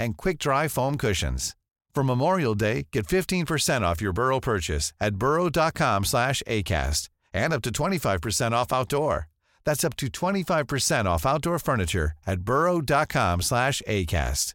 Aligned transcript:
and 0.00 0.16
quick-dry 0.16 0.66
foam 0.66 0.96
cushions. 0.96 1.54
For 1.94 2.02
Memorial 2.02 2.54
Day, 2.54 2.86
get 2.92 3.06
15% 3.06 3.82
off 3.82 4.00
your 4.00 4.12
Burrow 4.12 4.40
purchase 4.40 4.92
at 5.00 5.16
burrow.com 5.16 6.04
slash 6.04 6.42
ACAST 6.46 7.08
and 7.32 7.52
up 7.52 7.62
to 7.62 7.70
25% 7.70 8.52
off 8.52 8.72
outdoor. 8.72 9.28
That's 9.64 9.84
up 9.84 9.96
to 9.96 10.06
25% 10.06 11.04
off 11.04 11.26
outdoor 11.26 11.58
furniture 11.58 12.12
at 12.26 12.40
burrow.com 12.40 13.42
slash 13.42 13.82
ACAST. 13.86 14.54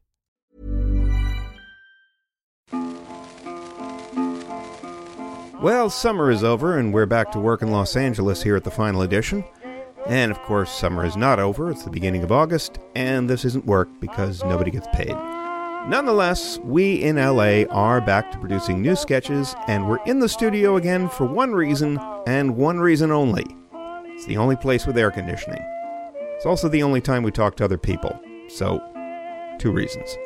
Well, 5.61 5.89
summer 5.89 6.29
is 6.29 6.43
over 6.43 6.77
and 6.77 6.93
we're 6.93 7.05
back 7.05 7.31
to 7.31 7.39
work 7.39 7.61
in 7.61 7.71
Los 7.71 7.95
Angeles 7.95 8.43
here 8.43 8.55
at 8.55 8.63
the 8.63 8.71
final 8.71 9.01
edition. 9.01 9.43
And 10.05 10.31
of 10.31 10.39
course, 10.43 10.71
summer 10.71 11.05
is 11.05 11.17
not 11.17 11.39
over. 11.39 11.71
It's 11.71 11.83
the 11.83 11.89
beginning 11.89 12.23
of 12.23 12.31
August, 12.31 12.77
and 12.95 13.27
this 13.27 13.43
isn't 13.43 13.65
work 13.65 13.89
because 13.99 14.43
nobody 14.43 14.69
gets 14.69 14.87
paid. 14.93 15.15
Nonetheless, 15.87 16.57
we 16.63 17.03
in 17.03 17.17
LA 17.17 17.63
are 17.69 18.01
back 18.01 18.31
to 18.31 18.39
producing 18.39 18.81
new 18.81 18.95
sketches, 18.95 19.55
and 19.67 19.87
we're 19.87 20.03
in 20.05 20.17
the 20.17 20.27
studio 20.27 20.77
again 20.77 21.07
for 21.07 21.27
one 21.27 21.53
reason, 21.53 21.99
and 22.25 22.57
one 22.57 22.79
reason 22.79 23.11
only. 23.11 23.45
It's 24.07 24.25
the 24.25 24.37
only 24.37 24.55
place 24.55 24.87
with 24.87 24.97
air 24.97 25.11
conditioning. 25.11 25.61
It's 26.37 26.47
also 26.47 26.69
the 26.69 26.81
only 26.81 27.01
time 27.01 27.21
we 27.21 27.29
talk 27.29 27.55
to 27.57 27.65
other 27.65 27.77
people. 27.77 28.19
So, 28.47 28.81
two 29.59 29.71
reasons. 29.71 30.17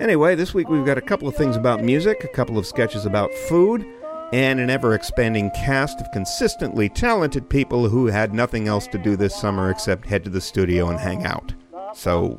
Anyway, 0.00 0.34
this 0.34 0.52
week 0.52 0.68
we've 0.68 0.84
got 0.84 0.98
a 0.98 1.02
couple 1.02 1.28
of 1.28 1.36
things 1.36 1.54
about 1.54 1.84
music, 1.84 2.24
a 2.24 2.28
couple 2.28 2.58
of 2.58 2.66
sketches 2.66 3.06
about 3.06 3.32
food, 3.48 3.86
and 4.32 4.58
an 4.58 4.68
ever 4.68 4.94
expanding 4.94 5.48
cast 5.52 6.00
of 6.00 6.10
consistently 6.10 6.88
talented 6.88 7.48
people 7.48 7.88
who 7.88 8.06
had 8.06 8.34
nothing 8.34 8.66
else 8.66 8.88
to 8.88 8.98
do 8.98 9.14
this 9.14 9.36
summer 9.36 9.70
except 9.70 10.08
head 10.08 10.24
to 10.24 10.30
the 10.30 10.40
studio 10.40 10.88
and 10.88 10.98
hang 10.98 11.24
out. 11.24 11.54
So, 11.94 12.36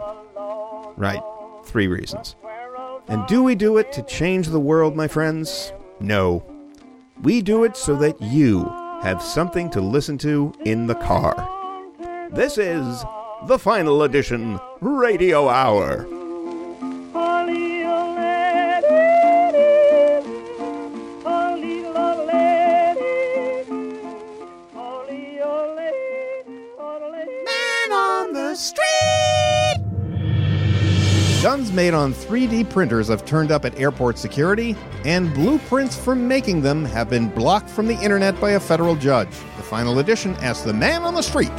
right, 0.97 1.21
three 1.63 1.87
reasons. 1.87 2.35
And 3.07 3.27
do 3.27 3.43
we 3.43 3.55
do 3.55 3.77
it 3.77 3.91
to 3.93 4.01
change 4.03 4.47
the 4.47 4.59
world, 4.59 4.95
my 4.95 5.07
friends? 5.07 5.71
No. 5.99 6.43
We 7.21 7.41
do 7.41 7.63
it 7.63 7.77
so 7.77 7.95
that 7.97 8.19
you 8.21 8.63
have 9.01 9.21
something 9.21 9.69
to 9.71 9.81
listen 9.81 10.17
to 10.19 10.53
in 10.65 10.87
the 10.87 10.95
car. 10.95 11.35
This 12.31 12.57
is 12.57 13.05
the 13.47 13.59
final 13.59 14.03
edition 14.03 14.59
Radio 14.81 15.47
Hour. 15.47 16.14
Made 31.75 31.93
on 31.93 32.13
3D 32.13 32.69
printers 32.69 33.09
have 33.09 33.25
turned 33.25 33.51
up 33.51 33.65
at 33.65 33.77
airport 33.77 34.17
security, 34.17 34.75
and 35.03 35.33
blueprints 35.33 35.97
for 35.97 36.15
making 36.15 36.61
them 36.61 36.85
have 36.85 37.09
been 37.09 37.29
blocked 37.29 37.69
from 37.69 37.85
the 37.87 37.99
internet 38.01 38.39
by 38.39 38.51
a 38.51 38.59
federal 38.59 38.95
judge. 38.95 39.29
The 39.57 39.63
final 39.63 39.99
edition 39.99 40.33
asks 40.37 40.63
the 40.63 40.73
man 40.73 41.03
on 41.03 41.13
the 41.13 41.21
street, 41.21 41.51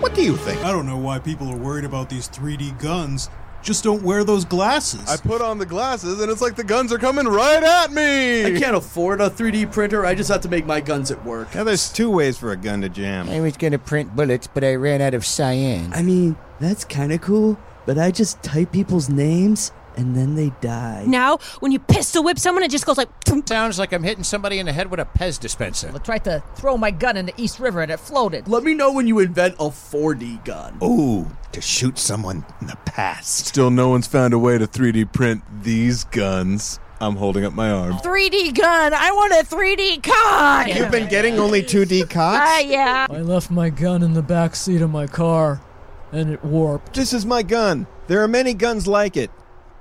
What 0.00 0.14
do 0.14 0.22
you 0.22 0.36
think? 0.36 0.64
I 0.64 0.72
don't 0.72 0.86
know 0.86 0.96
why 0.96 1.18
people 1.18 1.48
are 1.48 1.56
worried 1.56 1.84
about 1.84 2.08
these 2.08 2.28
3D 2.28 2.78
guns. 2.78 3.28
Just 3.62 3.84
don't 3.84 4.02
wear 4.02 4.24
those 4.24 4.46
glasses. 4.46 5.06
I 5.06 5.18
put 5.18 5.42
on 5.42 5.58
the 5.58 5.66
glasses 5.66 6.20
and 6.20 6.30
it's 6.30 6.40
like 6.40 6.56
the 6.56 6.64
guns 6.64 6.92
are 6.94 6.98
coming 6.98 7.26
right 7.26 7.62
at 7.62 7.92
me. 7.92 8.46
I 8.46 8.58
can't 8.58 8.74
afford 8.74 9.20
a 9.20 9.28
3D 9.28 9.70
printer. 9.70 10.06
I 10.06 10.14
just 10.14 10.30
have 10.30 10.40
to 10.42 10.48
make 10.48 10.64
my 10.64 10.80
guns 10.80 11.10
at 11.10 11.22
work. 11.26 11.54
Now, 11.54 11.64
there's 11.64 11.92
two 11.92 12.10
ways 12.10 12.38
for 12.38 12.52
a 12.52 12.56
gun 12.56 12.80
to 12.80 12.88
jam. 12.88 13.28
I 13.28 13.40
was 13.40 13.58
gonna 13.58 13.78
print 13.78 14.16
bullets, 14.16 14.46
but 14.46 14.64
I 14.64 14.76
ran 14.76 15.02
out 15.02 15.12
of 15.12 15.26
cyan. 15.26 15.92
I 15.92 16.00
mean, 16.00 16.36
that's 16.58 16.84
kind 16.84 17.12
of 17.12 17.20
cool, 17.20 17.58
but 17.86 17.98
I 17.98 18.10
just 18.10 18.42
type 18.42 18.72
people's 18.72 19.08
names 19.08 19.72
and 19.96 20.16
then 20.16 20.34
they 20.34 20.50
die. 20.60 21.04
Now, 21.06 21.38
when 21.60 21.72
you 21.72 21.78
pistol 21.78 22.22
whip 22.22 22.38
someone, 22.38 22.62
it 22.62 22.70
just 22.70 22.86
goes 22.86 22.96
like. 22.96 23.08
Sounds 23.46 23.78
like 23.78 23.92
I'm 23.92 24.02
hitting 24.02 24.24
somebody 24.24 24.58
in 24.58 24.66
the 24.66 24.72
head 24.72 24.90
with 24.90 25.00
a 25.00 25.04
Pez 25.04 25.38
dispenser. 25.38 25.90
I 25.94 25.98
tried 25.98 26.24
to 26.24 26.42
throw 26.54 26.76
my 26.76 26.90
gun 26.90 27.16
in 27.16 27.26
the 27.26 27.34
East 27.36 27.58
River 27.60 27.80
and 27.80 27.90
it 27.90 27.98
floated. 27.98 28.48
Let 28.48 28.62
me 28.62 28.74
know 28.74 28.92
when 28.92 29.06
you 29.06 29.18
invent 29.18 29.54
a 29.54 29.70
4D 29.70 30.44
gun. 30.44 30.78
Ooh, 30.82 31.30
to 31.52 31.60
shoot 31.60 31.98
someone 31.98 32.44
in 32.60 32.66
the 32.66 32.76
past. 32.84 33.46
Still, 33.46 33.70
no 33.70 33.88
one's 33.88 34.06
found 34.06 34.34
a 34.34 34.38
way 34.38 34.58
to 34.58 34.66
3D 34.66 35.12
print 35.12 35.42
these 35.62 36.04
guns. 36.04 36.78
I'm 37.00 37.16
holding 37.16 37.44
up 37.44 37.54
my 37.54 37.70
arm. 37.70 37.94
3D 37.94 38.54
gun! 38.54 38.92
I 38.92 39.10
want 39.10 39.32
a 39.32 39.44
3D 39.56 40.02
car! 40.02 40.68
You've 40.68 40.90
been 40.90 41.08
getting 41.08 41.38
only 41.38 41.62
2D 41.62 42.10
cocks? 42.10 42.40
Ah, 42.46 42.58
yeah. 42.58 43.06
I 43.08 43.20
left 43.22 43.50
my 43.50 43.70
gun 43.70 44.02
in 44.02 44.12
the 44.12 44.22
back 44.22 44.54
seat 44.54 44.82
of 44.82 44.90
my 44.90 45.06
car, 45.06 45.62
and 46.12 46.30
it 46.30 46.44
warped. 46.44 46.94
This 46.94 47.12
is 47.12 47.24
my 47.24 47.42
gun. 47.42 47.86
There 48.06 48.22
are 48.22 48.28
many 48.28 48.54
guns 48.54 48.86
like 48.86 49.16
it. 49.16 49.30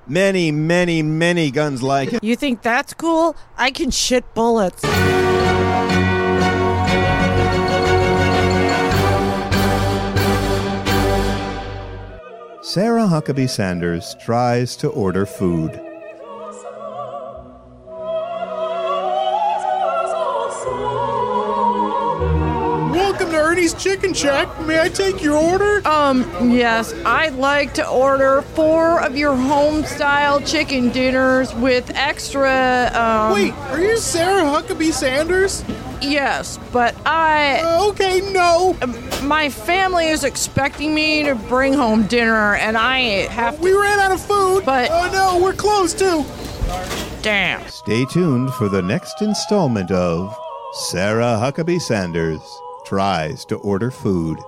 Many, 0.08 0.52
many, 0.52 1.04
many 1.04 1.52
guns 1.52 1.84
like 1.84 2.14
it. 2.14 2.24
You 2.24 2.36
think 2.36 2.62
that's 2.62 2.94
cool? 2.94 3.36
I 3.58 3.72
can 3.72 3.92
shit 3.92 4.34
bullets. 4.34 4.82
Sarah 12.62 13.08
Huckabee 13.08 13.50
Sanders 13.50 14.16
tries 14.24 14.76
to 14.78 14.90
order 14.90 15.26
food. 15.26 15.89
Welcome 23.60 23.72
to 23.72 23.76
Ernie's 23.76 23.84
Chicken 23.84 24.14
Shack. 24.14 24.62
May 24.62 24.80
I 24.80 24.88
take 24.88 25.22
your 25.22 25.36
order? 25.36 25.86
Um, 25.86 26.50
yes, 26.50 26.94
I'd 27.06 27.34
like 27.34 27.74
to 27.74 27.86
order 27.86 28.42
four 28.42 29.02
of 29.02 29.18
your 29.18 29.36
home 29.36 29.84
style 29.84 30.40
chicken 30.40 30.92
dinners 30.92 31.54
with 31.56 31.92
extra, 31.94 32.90
um. 32.94 33.34
Wait, 33.34 33.54
are 33.54 33.82
you 33.82 33.98
Sarah 33.98 34.44
Huckabee 34.44 34.94
Sanders? 34.94 35.66
Yes, 36.02 36.58
but 36.72 36.96
I. 37.06 37.60
Uh, 37.60 37.90
okay, 37.90 38.22
no. 38.32 38.78
My 39.24 39.50
family 39.50 40.08
is 40.08 40.24
expecting 40.24 40.96
me 40.96 41.24
to 41.24 41.36
bring 41.36 41.74
home 41.74 42.08
dinner, 42.08 42.56
and 42.56 42.78
I 42.78 43.28
have 43.28 43.58
to. 43.58 43.62
We 43.62 43.74
ran 43.74 44.00
out 44.00 44.14
of 44.14 44.22
food. 44.22 44.64
But. 44.66 44.90
Oh 44.90 45.10
no, 45.12 45.44
we're 45.44 45.52
closed 45.52 46.00
too. 46.00 46.24
Damn. 47.22 47.68
Stay 47.68 48.06
tuned 48.06 48.54
for 48.54 48.70
the 48.70 48.82
next 48.82 49.22
installment 49.22 49.92
of 49.92 50.34
Sarah 50.72 51.38
Huckabee 51.42 51.82
Sanders 51.82 52.42
tries 52.90 53.46
to 53.46 53.56
order 53.58 53.92
food. 53.92 54.40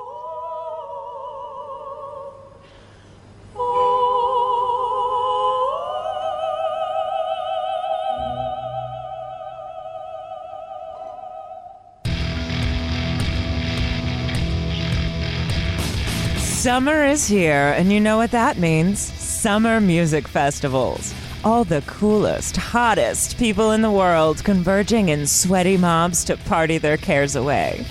Summer 16.40 17.06
is 17.06 17.28
here, 17.28 17.76
and 17.78 17.94
you 17.94 18.00
know 18.00 18.18
what 18.18 18.32
that 18.32 18.58
means 18.58 19.00
summer 19.00 19.80
music 19.80 20.28
festivals. 20.28 21.14
All 21.44 21.64
the 21.64 21.84
coolest, 21.86 22.58
hottest 22.58 23.38
people 23.38 23.72
in 23.72 23.84
the 23.84 23.92
world 23.92 24.44
converging 24.44 25.10
in 25.10 25.28
sweaty 25.28 25.78
mobs 25.78 26.24
to 26.26 26.38
party 26.38 26.80
their 26.80 26.98
cares 26.98 27.36
away. 27.36 27.86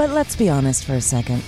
But 0.00 0.12
let's 0.12 0.34
be 0.34 0.48
honest 0.48 0.86
for 0.86 0.94
a 0.94 1.00
second. 1.02 1.42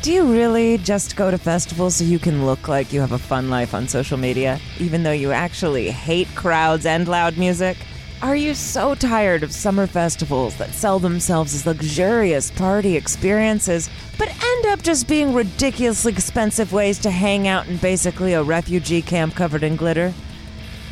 Do 0.00 0.10
you 0.10 0.24
really 0.24 0.78
just 0.78 1.16
go 1.16 1.30
to 1.30 1.36
festivals 1.36 1.96
so 1.96 2.04
you 2.04 2.18
can 2.18 2.46
look 2.46 2.66
like 2.66 2.94
you 2.94 3.00
have 3.02 3.12
a 3.12 3.18
fun 3.18 3.50
life 3.50 3.74
on 3.74 3.88
social 3.88 4.16
media, 4.16 4.58
even 4.78 5.02
though 5.02 5.12
you 5.12 5.32
actually 5.32 5.90
hate 5.90 6.26
crowds 6.34 6.86
and 6.86 7.06
loud 7.06 7.36
music? 7.36 7.76
Are 8.22 8.34
you 8.34 8.54
so 8.54 8.94
tired 8.94 9.42
of 9.42 9.52
summer 9.52 9.86
festivals 9.86 10.56
that 10.56 10.70
sell 10.70 10.98
themselves 10.98 11.52
as 11.52 11.66
luxurious 11.66 12.50
party 12.52 12.96
experiences, 12.96 13.90
but 14.16 14.30
end 14.30 14.66
up 14.68 14.80
just 14.80 15.06
being 15.06 15.34
ridiculously 15.34 16.10
expensive 16.10 16.72
ways 16.72 16.98
to 17.00 17.10
hang 17.10 17.48
out 17.48 17.68
in 17.68 17.76
basically 17.76 18.32
a 18.32 18.42
refugee 18.42 19.02
camp 19.02 19.34
covered 19.34 19.62
in 19.62 19.76
glitter? 19.76 20.14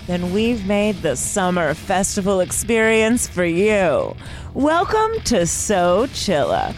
Then 0.09 0.33
we've 0.33 0.67
made 0.67 1.03
the 1.03 1.17
summer 1.17 1.75
festival 1.75 2.41
experience 2.41 3.29
for 3.29 3.45
you. 3.45 4.17
Welcome 4.55 5.21
to 5.25 5.43
Sochilla. 5.43 6.75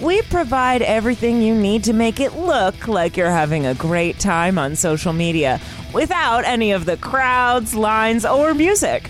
We 0.00 0.20
provide 0.22 0.82
everything 0.82 1.42
you 1.42 1.54
need 1.54 1.84
to 1.84 1.92
make 1.92 2.18
it 2.18 2.34
look 2.34 2.88
like 2.88 3.16
you're 3.16 3.30
having 3.30 3.66
a 3.66 3.74
great 3.74 4.18
time 4.18 4.58
on 4.58 4.74
social 4.74 5.12
media 5.12 5.60
without 5.94 6.44
any 6.44 6.72
of 6.72 6.84
the 6.84 6.96
crowds, 6.96 7.76
lines, 7.76 8.24
or 8.24 8.52
music. 8.52 9.08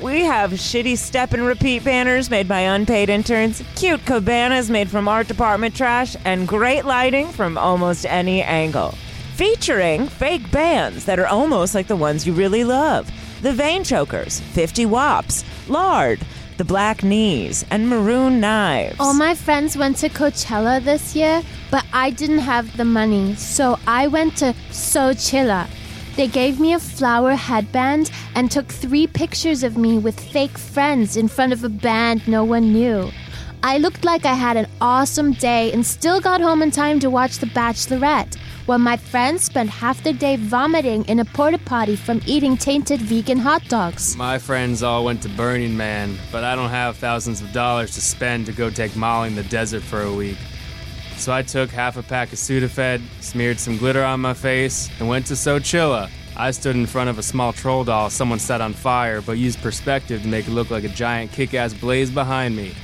We 0.00 0.22
have 0.22 0.52
shitty 0.52 0.96
step 0.96 1.34
and 1.34 1.44
repeat 1.44 1.84
banners 1.84 2.30
made 2.30 2.48
by 2.48 2.60
unpaid 2.60 3.10
interns, 3.10 3.62
cute 3.76 4.02
cabanas 4.06 4.70
made 4.70 4.88
from 4.88 5.08
art 5.08 5.28
department 5.28 5.76
trash, 5.76 6.16
and 6.24 6.48
great 6.48 6.86
lighting 6.86 7.28
from 7.28 7.58
almost 7.58 8.06
any 8.06 8.40
angle. 8.40 8.94
Featuring 9.40 10.06
fake 10.06 10.50
bands 10.50 11.06
that 11.06 11.18
are 11.18 11.26
almost 11.26 11.74
like 11.74 11.86
the 11.86 11.96
ones 11.96 12.26
you 12.26 12.34
really 12.34 12.62
love 12.62 13.10
The 13.40 13.54
Vein 13.54 13.84
Chokers, 13.84 14.38
50 14.38 14.84
Wops, 14.84 15.46
Lard, 15.66 16.20
The 16.58 16.64
Black 16.66 17.02
Knees, 17.02 17.64
and 17.70 17.88
Maroon 17.88 18.38
Knives. 18.38 18.96
All 19.00 19.14
my 19.14 19.34
friends 19.34 19.78
went 19.78 19.96
to 19.96 20.10
Coachella 20.10 20.84
this 20.84 21.16
year, 21.16 21.42
but 21.70 21.86
I 21.90 22.10
didn't 22.10 22.40
have 22.40 22.76
the 22.76 22.84
money, 22.84 23.34
so 23.34 23.78
I 23.86 24.08
went 24.08 24.36
to 24.36 24.54
Sochilla. 24.72 25.70
They 26.16 26.26
gave 26.28 26.60
me 26.60 26.74
a 26.74 26.78
flower 26.78 27.34
headband 27.34 28.10
and 28.34 28.50
took 28.50 28.66
three 28.66 29.06
pictures 29.06 29.62
of 29.62 29.78
me 29.78 29.96
with 29.96 30.20
fake 30.20 30.58
friends 30.58 31.16
in 31.16 31.28
front 31.28 31.54
of 31.54 31.64
a 31.64 31.70
band 31.70 32.28
no 32.28 32.44
one 32.44 32.74
knew. 32.74 33.10
I 33.62 33.76
looked 33.76 34.06
like 34.06 34.24
I 34.24 34.32
had 34.32 34.56
an 34.56 34.66
awesome 34.80 35.32
day 35.34 35.70
and 35.72 35.84
still 35.84 36.18
got 36.18 36.40
home 36.40 36.62
in 36.62 36.70
time 36.70 36.98
to 37.00 37.10
watch 37.10 37.38
The 37.38 37.46
Bachelorette, 37.46 38.36
while 38.64 38.78
my 38.78 38.96
friends 38.96 39.44
spent 39.44 39.68
half 39.68 40.02
the 40.02 40.14
day 40.14 40.36
vomiting 40.36 41.04
in 41.04 41.18
a 41.18 41.26
porta 41.26 41.58
potty 41.58 41.94
from 41.94 42.22
eating 42.24 42.56
tainted 42.56 43.02
vegan 43.02 43.36
hot 43.36 43.62
dogs. 43.68 44.16
My 44.16 44.38
friends 44.38 44.82
all 44.82 45.04
went 45.04 45.20
to 45.22 45.28
Burning 45.28 45.76
Man, 45.76 46.16
but 46.32 46.42
I 46.42 46.56
don't 46.56 46.70
have 46.70 46.96
thousands 46.96 47.42
of 47.42 47.52
dollars 47.52 47.92
to 47.96 48.00
spend 48.00 48.46
to 48.46 48.52
go 48.52 48.70
take 48.70 48.96
Molly 48.96 49.28
in 49.28 49.34
the 49.34 49.42
desert 49.44 49.82
for 49.82 50.00
a 50.00 50.12
week. 50.12 50.38
So 51.16 51.30
I 51.30 51.42
took 51.42 51.68
half 51.68 51.98
a 51.98 52.02
pack 52.02 52.32
of 52.32 52.38
Sudafed, 52.38 53.02
smeared 53.20 53.60
some 53.60 53.76
glitter 53.76 54.02
on 54.02 54.20
my 54.20 54.32
face, 54.32 54.88
and 54.98 55.06
went 55.06 55.26
to 55.26 55.34
Sochilla. 55.34 56.08
I 56.34 56.50
stood 56.52 56.76
in 56.76 56.86
front 56.86 57.10
of 57.10 57.18
a 57.18 57.22
small 57.22 57.52
troll 57.52 57.84
doll 57.84 58.08
someone 58.08 58.38
set 58.38 58.62
on 58.62 58.72
fire, 58.72 59.20
but 59.20 59.36
used 59.36 59.60
perspective 59.60 60.22
to 60.22 60.28
make 60.28 60.46
it 60.46 60.52
look 60.52 60.70
like 60.70 60.84
a 60.84 60.88
giant 60.88 61.32
kick 61.32 61.52
ass 61.52 61.74
blaze 61.74 62.10
behind 62.10 62.56
me. 62.56 62.74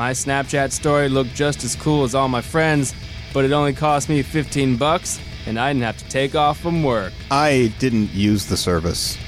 My 0.00 0.12
Snapchat 0.12 0.72
story 0.72 1.10
looked 1.10 1.34
just 1.34 1.62
as 1.62 1.76
cool 1.76 2.04
as 2.04 2.14
all 2.14 2.26
my 2.26 2.40
friends, 2.40 2.94
but 3.34 3.44
it 3.44 3.52
only 3.52 3.74
cost 3.74 4.08
me 4.08 4.22
15 4.22 4.78
bucks, 4.78 5.20
and 5.44 5.60
I 5.60 5.74
didn't 5.74 5.82
have 5.82 5.98
to 5.98 6.08
take 6.08 6.34
off 6.34 6.58
from 6.58 6.82
work. 6.82 7.12
I 7.30 7.70
didn't 7.78 8.10
use 8.14 8.46
the 8.46 8.56
service. 8.56 9.18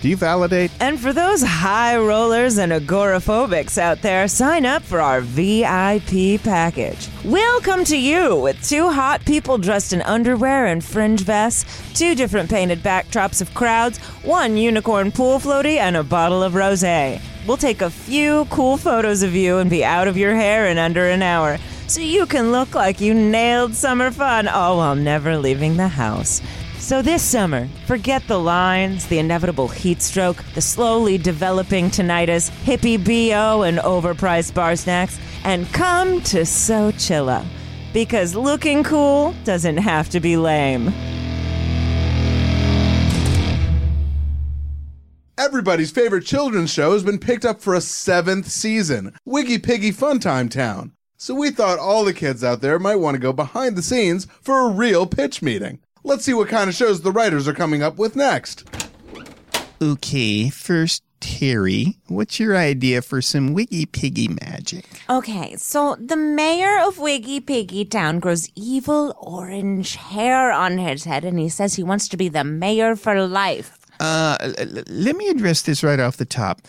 Do 0.00 0.08
you 0.08 0.16
validate? 0.16 0.70
And 0.78 1.00
for 1.00 1.12
those 1.12 1.42
high 1.42 1.96
rollers 1.96 2.58
and 2.58 2.70
agoraphobics 2.70 3.76
out 3.76 4.02
there, 4.02 4.28
sign 4.28 4.66
up 4.66 4.84
for 4.84 5.00
our 5.00 5.20
VIP 5.20 6.40
package. 6.44 7.08
We'll 7.24 7.60
come 7.62 7.82
to 7.86 7.98
you 7.98 8.36
with 8.36 8.62
two 8.62 8.88
hot 8.88 9.24
people 9.24 9.58
dressed 9.58 9.92
in 9.92 10.02
underwear 10.02 10.66
and 10.66 10.84
fringe 10.84 11.22
vests, 11.22 11.64
two 11.92 12.14
different 12.14 12.48
painted 12.48 12.84
backdrops 12.84 13.42
of 13.42 13.52
crowds, 13.52 13.98
one 14.22 14.56
unicorn 14.56 15.10
pool 15.10 15.40
floaty, 15.40 15.78
and 15.78 15.96
a 15.96 16.04
bottle 16.04 16.44
of 16.44 16.54
rose. 16.54 16.84
We'll 17.46 17.56
take 17.56 17.82
a 17.82 17.90
few 17.90 18.44
cool 18.46 18.76
photos 18.76 19.22
of 19.22 19.34
you 19.34 19.58
and 19.58 19.68
be 19.68 19.84
out 19.84 20.06
of 20.06 20.16
your 20.16 20.34
hair 20.34 20.68
in 20.68 20.78
under 20.78 21.08
an 21.08 21.22
hour 21.22 21.58
so 21.88 22.00
you 22.00 22.24
can 22.26 22.52
look 22.52 22.74
like 22.74 23.00
you 23.00 23.14
nailed 23.14 23.74
summer 23.74 24.12
fun 24.12 24.46
all 24.46 24.76
while 24.76 24.94
never 24.94 25.36
leaving 25.36 25.76
the 25.76 25.88
house. 25.88 26.40
So 26.78 27.02
this 27.02 27.22
summer, 27.22 27.68
forget 27.86 28.26
the 28.28 28.38
lines, 28.38 29.06
the 29.06 29.18
inevitable 29.18 29.68
heat 29.68 30.02
stroke, 30.02 30.42
the 30.54 30.60
slowly 30.60 31.18
developing 31.18 31.90
tinnitus, 31.90 32.50
hippie 32.64 32.98
BO, 32.98 33.62
and 33.62 33.78
overpriced 33.78 34.54
bar 34.54 34.74
snacks, 34.76 35.18
and 35.44 35.72
come 35.72 36.20
to 36.22 36.42
Sochilla. 36.42 37.44
Because 37.92 38.34
looking 38.34 38.82
cool 38.82 39.34
doesn't 39.44 39.76
have 39.76 40.08
to 40.10 40.20
be 40.20 40.36
lame. 40.36 40.92
Everybody's 45.38 45.90
favorite 45.90 46.26
children's 46.26 46.70
show 46.70 46.92
has 46.92 47.02
been 47.02 47.18
picked 47.18 47.46
up 47.46 47.62
for 47.62 47.74
a 47.74 47.80
seventh 47.80 48.48
season, 48.48 49.14
Wiggy 49.24 49.58
Piggy 49.58 49.90
Funtime 49.90 50.50
Town. 50.50 50.92
So 51.16 51.34
we 51.34 51.50
thought 51.50 51.78
all 51.78 52.04
the 52.04 52.12
kids 52.12 52.44
out 52.44 52.60
there 52.60 52.78
might 52.78 52.96
want 52.96 53.14
to 53.14 53.20
go 53.20 53.32
behind 53.32 53.74
the 53.74 53.82
scenes 53.82 54.26
for 54.42 54.60
a 54.60 54.70
real 54.70 55.06
pitch 55.06 55.40
meeting. 55.40 55.78
Let's 56.04 56.24
see 56.24 56.34
what 56.34 56.48
kind 56.48 56.68
of 56.68 56.76
shows 56.76 57.00
the 57.00 57.12
writers 57.12 57.48
are 57.48 57.54
coming 57.54 57.82
up 57.82 57.96
with 57.96 58.14
next. 58.14 58.68
Okay, 59.80 60.50
first, 60.50 61.02
Terry, 61.20 61.96
what's 62.08 62.38
your 62.38 62.54
idea 62.54 63.00
for 63.00 63.22
some 63.22 63.54
Wiggy 63.54 63.86
Piggy 63.86 64.28
magic? 64.28 64.84
Okay, 65.08 65.56
so 65.56 65.96
the 65.98 66.16
mayor 66.16 66.78
of 66.78 66.98
Wiggy 66.98 67.40
Piggy 67.40 67.86
Town 67.86 68.20
grows 68.20 68.50
evil 68.54 69.14
orange 69.18 69.96
hair 69.96 70.52
on 70.52 70.76
his 70.76 71.04
head, 71.04 71.24
and 71.24 71.38
he 71.38 71.48
says 71.48 71.74
he 71.74 71.82
wants 71.82 72.06
to 72.08 72.18
be 72.18 72.28
the 72.28 72.44
mayor 72.44 72.96
for 72.96 73.26
life. 73.26 73.78
Uh, 74.02 74.36
let 74.88 75.14
me 75.14 75.28
address 75.28 75.62
this 75.62 75.84
right 75.84 76.00
off 76.00 76.16
the 76.16 76.24
top. 76.24 76.62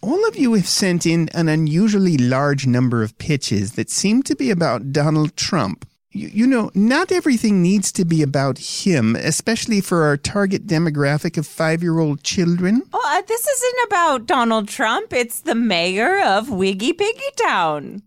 All 0.00 0.28
of 0.28 0.36
you 0.36 0.54
have 0.54 0.68
sent 0.68 1.06
in 1.06 1.28
an 1.34 1.48
unusually 1.48 2.16
large 2.16 2.68
number 2.68 3.02
of 3.02 3.18
pitches 3.18 3.72
that 3.72 3.90
seem 3.90 4.22
to 4.22 4.36
be 4.36 4.52
about 4.52 4.92
Donald 4.92 5.36
Trump. 5.36 5.88
You, 6.12 6.28
you 6.28 6.46
know, 6.46 6.70
not 6.74 7.10
everything 7.10 7.62
needs 7.62 7.90
to 7.92 8.04
be 8.04 8.22
about 8.22 8.58
him, 8.58 9.16
especially 9.16 9.80
for 9.80 10.04
our 10.04 10.16
target 10.16 10.68
demographic 10.68 11.36
of 11.36 11.48
five 11.48 11.82
year 11.82 11.98
old 11.98 12.22
children. 12.22 12.82
Oh, 12.92 13.02
uh, 13.04 13.22
this 13.22 13.44
isn't 13.48 13.86
about 13.88 14.26
Donald 14.26 14.68
Trump. 14.68 15.12
It's 15.12 15.40
the 15.40 15.56
mayor 15.56 16.20
of 16.20 16.48
Wiggy 16.48 16.92
Piggy 16.92 17.30
Town. 17.36 18.02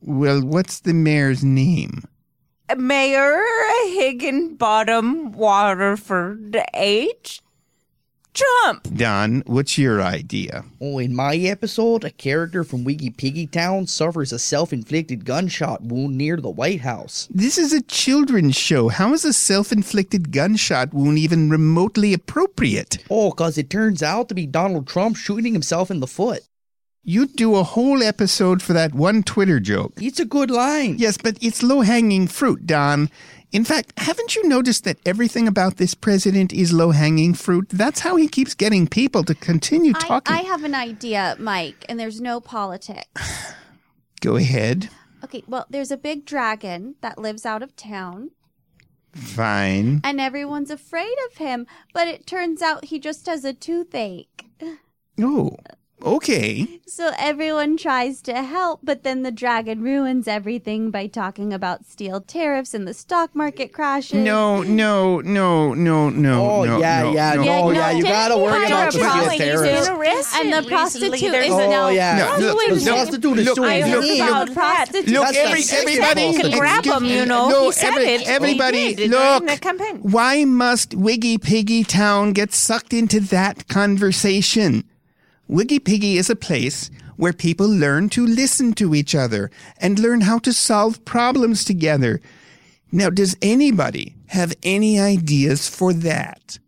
Well, 0.00 0.42
what's 0.42 0.80
the 0.80 0.92
mayor's 0.92 1.44
name? 1.44 2.02
Mayor 2.76 3.44
Higginbottom 3.86 5.30
Waterford 5.30 6.58
H. 6.74 7.42
Trump. 8.36 8.86
Don, 8.94 9.42
what's 9.46 9.78
your 9.78 10.02
idea? 10.02 10.64
Oh, 10.80 10.98
in 10.98 11.14
my 11.16 11.36
episode, 11.36 12.04
a 12.04 12.10
character 12.10 12.64
from 12.64 12.84
Wiggy 12.84 13.10
Piggy 13.10 13.46
Town 13.46 13.86
suffers 13.86 14.30
a 14.30 14.38
self 14.38 14.72
inflicted 14.74 15.24
gunshot 15.24 15.82
wound 15.82 16.18
near 16.18 16.36
the 16.36 16.50
White 16.50 16.82
House. 16.82 17.28
This 17.30 17.56
is 17.56 17.72
a 17.72 17.80
children's 17.80 18.54
show. 18.54 18.88
How 18.88 19.14
is 19.14 19.24
a 19.24 19.32
self 19.32 19.72
inflicted 19.72 20.32
gunshot 20.32 20.92
wound 20.92 21.18
even 21.18 21.48
remotely 21.48 22.12
appropriate? 22.12 22.98
Oh, 23.10 23.30
because 23.30 23.56
it 23.56 23.70
turns 23.70 24.02
out 24.02 24.28
to 24.28 24.34
be 24.34 24.46
Donald 24.46 24.86
Trump 24.86 25.16
shooting 25.16 25.54
himself 25.54 25.90
in 25.90 26.00
the 26.00 26.06
foot. 26.06 26.42
You'd 27.08 27.34
do 27.34 27.54
a 27.54 27.62
whole 27.62 28.02
episode 28.02 28.60
for 28.60 28.72
that 28.72 28.92
one 28.92 29.22
Twitter 29.22 29.60
joke. 29.60 29.92
It's 30.02 30.18
a 30.18 30.24
good 30.24 30.50
line. 30.50 30.96
Yes, 30.98 31.16
but 31.16 31.38
it's 31.40 31.62
low 31.62 31.82
hanging 31.82 32.26
fruit, 32.26 32.66
Don. 32.66 33.10
In 33.56 33.64
fact, 33.64 33.98
haven't 33.98 34.36
you 34.36 34.46
noticed 34.46 34.84
that 34.84 34.98
everything 35.06 35.48
about 35.48 35.78
this 35.78 35.94
president 35.94 36.52
is 36.52 36.74
low 36.74 36.90
hanging 36.90 37.32
fruit? 37.32 37.70
That's 37.70 38.00
how 38.00 38.16
he 38.16 38.28
keeps 38.28 38.52
getting 38.54 38.86
people 38.86 39.24
to 39.24 39.34
continue 39.34 39.94
I, 39.96 39.98
talking. 39.98 40.36
I 40.36 40.42
have 40.42 40.62
an 40.62 40.74
idea, 40.74 41.36
Mike, 41.38 41.86
and 41.88 41.98
there's 41.98 42.20
no 42.20 42.38
politics. 42.38 43.54
Go 44.20 44.36
ahead. 44.36 44.90
Okay, 45.24 45.42
well, 45.48 45.64
there's 45.70 45.90
a 45.90 45.96
big 45.96 46.26
dragon 46.26 46.96
that 47.00 47.16
lives 47.16 47.46
out 47.46 47.62
of 47.62 47.74
town, 47.76 48.32
Fine. 49.14 50.02
and 50.04 50.20
everyone's 50.20 50.70
afraid 50.70 51.16
of 51.30 51.38
him, 51.38 51.66
but 51.94 52.06
it 52.06 52.26
turns 52.26 52.60
out 52.60 52.84
he 52.84 52.98
just 52.98 53.24
has 53.24 53.42
a 53.42 53.54
toothache. 53.54 54.50
Oh, 55.18 55.56
okay. 56.02 56.80
So 56.86 57.12
everyone 57.18 57.76
tries 57.76 58.22
to 58.22 58.42
help, 58.42 58.80
but 58.82 59.02
then 59.02 59.22
the 59.22 59.30
dragon 59.32 59.82
ruins 59.82 60.28
everything 60.28 60.90
by 60.90 61.06
talking 61.08 61.52
about 61.52 61.84
steel 61.84 62.20
tariffs 62.20 62.74
and 62.74 62.86
the 62.86 62.94
stock 62.94 63.34
market 63.34 63.72
crashes. 63.72 64.18
No, 64.18 64.62
no, 64.62 65.20
no, 65.20 65.74
no, 65.74 66.10
no. 66.10 66.50
Oh, 66.50 66.64
no, 66.64 66.78
yeah, 66.78 67.02
no, 67.02 67.12
yeah, 67.12 67.34
no. 67.34 67.42
no, 67.44 67.70
yeah, 67.72 67.90
you 67.90 68.02
gotta 68.02 68.36
worry 68.38 68.66
about 68.66 68.92
the 68.92 68.98
steel 68.98 69.38
tariffs. 69.38 70.34
And 70.38 70.52
the 70.52 70.68
prostitute 70.68 71.14
is 71.22 71.52
Oh, 71.52 71.70
now 71.70 71.88
yeah. 71.88 72.36
No, 72.38 72.46
look, 72.46 72.58
Wait 72.58 72.70
a 72.70 72.74
look, 72.74 72.84
prostitute 72.84 73.38
is 73.38 73.46
look, 73.46 73.56
suing 73.56 73.70
I 73.84 73.88
look, 73.90 74.04
about 74.20 74.48
look, 74.48 74.56
prostitutes. 74.56 75.10
Look, 75.10 75.34
every, 75.34 75.62
everybody, 75.70 76.32
symbol. 76.32 76.50
can 76.50 76.58
grab 76.58 76.84
him, 76.84 77.04
you 77.04 77.26
know. 77.26 77.48
No, 77.48 77.66
He 77.66 77.72
said 77.72 77.88
every- 77.88 78.04
it. 78.06 78.20
He 78.20 78.26
everybody, 78.26 78.94
did 78.94 79.10
look. 79.10 79.46
the 79.46 79.56
campaign. 79.58 79.98
Why 80.02 80.44
must 80.44 80.94
Wiggy 80.94 81.38
Piggy 81.38 81.84
Town 81.84 82.32
get 82.32 82.52
sucked 82.52 82.92
into 82.92 83.20
that 83.20 83.68
conversation? 83.68 84.84
Wiggy 85.48 85.78
Piggy 85.78 86.18
is 86.18 86.28
a 86.28 86.34
place 86.34 86.90
where 87.16 87.32
people 87.32 87.68
learn 87.68 88.08
to 88.10 88.26
listen 88.26 88.72
to 88.74 88.96
each 88.96 89.14
other 89.14 89.50
and 89.78 89.98
learn 89.98 90.22
how 90.22 90.38
to 90.40 90.52
solve 90.52 91.04
problems 91.04 91.64
together. 91.64 92.20
Now, 92.90 93.10
does 93.10 93.36
anybody 93.40 94.16
have 94.28 94.52
any 94.64 94.98
ideas 94.98 95.68
for 95.68 95.92
that? 95.92 96.58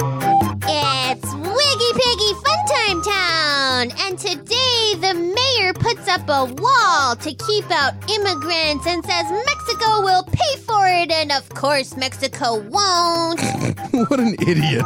It's 0.00 1.34
Wiggy 1.34 1.92
Piggy 1.94 2.18
3D 2.18 2.42
Funtime 2.44 3.04
Town! 3.04 3.90
And 4.06 4.18
today 4.18 4.94
the 4.96 5.14
mayor 5.14 5.72
puts 5.72 6.08
up 6.08 6.28
a 6.28 6.44
wall 6.44 7.16
to 7.16 7.34
keep 7.34 7.70
out 7.70 7.94
immigrants 8.10 8.86
and 8.86 9.02
says 9.04 9.24
Mexico 9.46 10.02
will 10.02 10.24
pay 10.24 10.56
for 10.60 10.86
it, 10.86 11.10
and 11.10 11.32
of 11.32 11.48
course, 11.50 11.96
Mexico 11.96 12.58
won't. 12.58 13.40
what 14.10 14.20
an 14.20 14.34
idiot. 14.46 14.84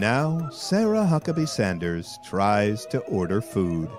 And 0.00 0.06
now, 0.06 0.48
Sarah 0.48 1.04
Huckabee 1.04 1.46
Sanders 1.46 2.18
tries 2.24 2.86
to 2.86 3.00
order 3.00 3.42
food. 3.42 3.90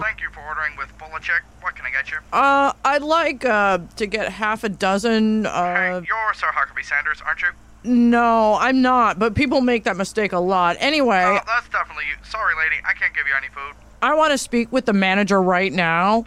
Thank 0.00 0.20
you 0.20 0.30
for 0.30 0.40
ordering 0.40 0.76
with 0.76 0.88
Bulacek. 0.98 1.42
What 1.60 1.76
can 1.76 1.86
I 1.86 1.90
get 1.90 2.10
you? 2.10 2.18
Uh, 2.32 2.72
I'd 2.84 3.02
like 3.02 3.44
uh 3.44 3.78
to 3.94 4.06
get 4.06 4.32
half 4.32 4.64
a 4.64 4.68
dozen. 4.68 5.46
Uh, 5.46 6.02
You're 6.04 6.34
Sarah 6.34 6.52
Huckabee 6.52 6.84
Sanders, 6.84 7.22
aren't 7.24 7.42
you? 7.42 7.48
no, 7.84 8.56
I'm 8.60 8.82
not. 8.82 9.20
But 9.20 9.36
people 9.36 9.60
make 9.60 9.84
that 9.84 9.96
mistake 9.96 10.32
a 10.32 10.40
lot. 10.40 10.76
Anyway, 10.80 11.22
Oh, 11.24 11.38
that's 11.46 11.68
definitely 11.68 12.04
you. 12.10 12.16
Sorry, 12.28 12.54
lady. 12.56 12.82
I 12.84 12.94
can't 12.94 13.14
give 13.14 13.28
you 13.28 13.34
any 13.36 13.46
food. 13.48 13.74
I 14.02 14.14
want 14.14 14.32
to 14.32 14.38
speak 14.38 14.72
with 14.72 14.86
the 14.86 14.92
manager 14.92 15.40
right 15.40 15.72
now. 15.72 16.24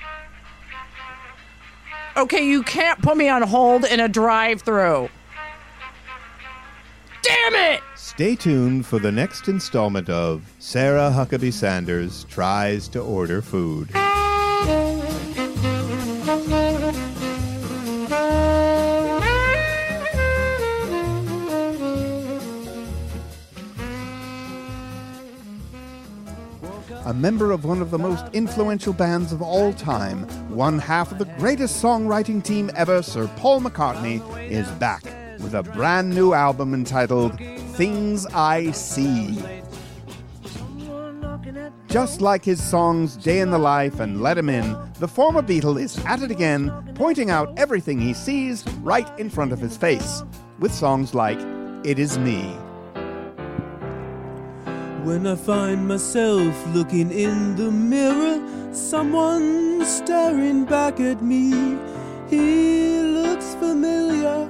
Okay, 2.19 2.45
you 2.45 2.63
can't 2.63 3.01
put 3.01 3.15
me 3.15 3.29
on 3.29 3.41
hold 3.43 3.85
in 3.85 4.01
a 4.01 4.09
drive-through. 4.09 5.07
Damn 7.21 7.55
it! 7.55 7.81
Stay 7.95 8.35
tuned 8.35 8.85
for 8.85 8.99
the 8.99 9.09
next 9.09 9.47
installment 9.47 10.09
of 10.09 10.41
Sarah 10.59 11.13
Huckabee 11.15 11.53
Sanders 11.53 12.25
Tries 12.25 12.89
to 12.89 12.99
Order 12.99 13.41
Food. 13.41 13.89
A 27.09 27.13
member 27.13 27.51
of 27.51 27.65
one 27.65 27.81
of 27.81 27.89
the 27.89 27.97
most 27.97 28.23
influential 28.33 28.93
bands 28.93 29.33
of 29.33 29.41
all 29.41 29.73
time, 29.73 30.27
one 30.47 30.77
half 30.77 31.11
of 31.11 31.17
the 31.17 31.25
greatest 31.39 31.81
songwriting 31.81 32.43
team 32.43 32.69
ever, 32.75 33.01
Sir 33.01 33.27
Paul 33.35 33.61
McCartney, 33.61 34.21
is 34.47 34.69
back 34.73 35.03
with 35.39 35.55
a 35.55 35.63
brand 35.63 36.11
new 36.11 36.35
album 36.35 36.75
entitled 36.75 37.35
Things 37.73 38.27
I 38.27 38.69
See. 38.73 39.41
Just 41.87 42.21
like 42.21 42.45
his 42.45 42.63
songs 42.63 43.15
Day 43.15 43.39
in 43.39 43.49
the 43.49 43.57
Life 43.57 43.99
and 43.99 44.21
Let 44.21 44.37
Him 44.37 44.47
In, 44.47 44.77
the 44.99 45.07
former 45.07 45.41
Beatle 45.41 45.81
is 45.81 45.97
at 46.05 46.21
it 46.21 46.29
again, 46.29 46.71
pointing 46.93 47.31
out 47.31 47.57
everything 47.57 47.99
he 47.99 48.13
sees 48.13 48.63
right 48.81 49.09
in 49.17 49.31
front 49.31 49.51
of 49.51 49.57
his 49.57 49.75
face, 49.75 50.21
with 50.59 50.71
songs 50.71 51.15
like 51.15 51.39
It 51.83 51.97
Is 51.97 52.19
Me. 52.19 52.55
When 55.09 55.25
I 55.25 55.33
find 55.35 55.87
myself 55.87 56.53
looking 56.67 57.09
in 57.09 57.55
the 57.55 57.71
mirror, 57.71 58.39
someone 58.71 59.83
staring 59.83 60.65
back 60.65 60.99
at 60.99 61.23
me. 61.23 61.79
He 62.29 62.99
looks 62.99 63.55
familiar, 63.55 64.47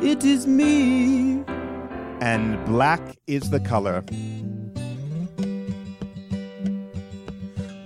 it 0.00 0.24
is 0.24 0.46
me. 0.46 1.42
And 2.20 2.64
black 2.66 3.00
is 3.26 3.50
the 3.50 3.58
color. 3.58 4.04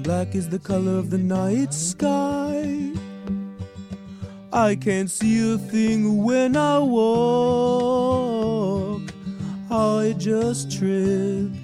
Black 0.01 0.35
is 0.35 0.51
the 0.51 0.59
color 0.59 0.99
of 0.99 1.09
the 1.09 1.17
night 1.17 1.73
sky. 1.73 2.93
I 4.53 4.77
can't 4.77 5.11
see 5.11 5.55
a 5.55 5.57
thing 5.57 6.23
when 6.23 6.55
I 6.55 6.81
walk. 6.81 8.05
I 9.71 10.15
just 10.19 10.71
tripped 10.71 11.64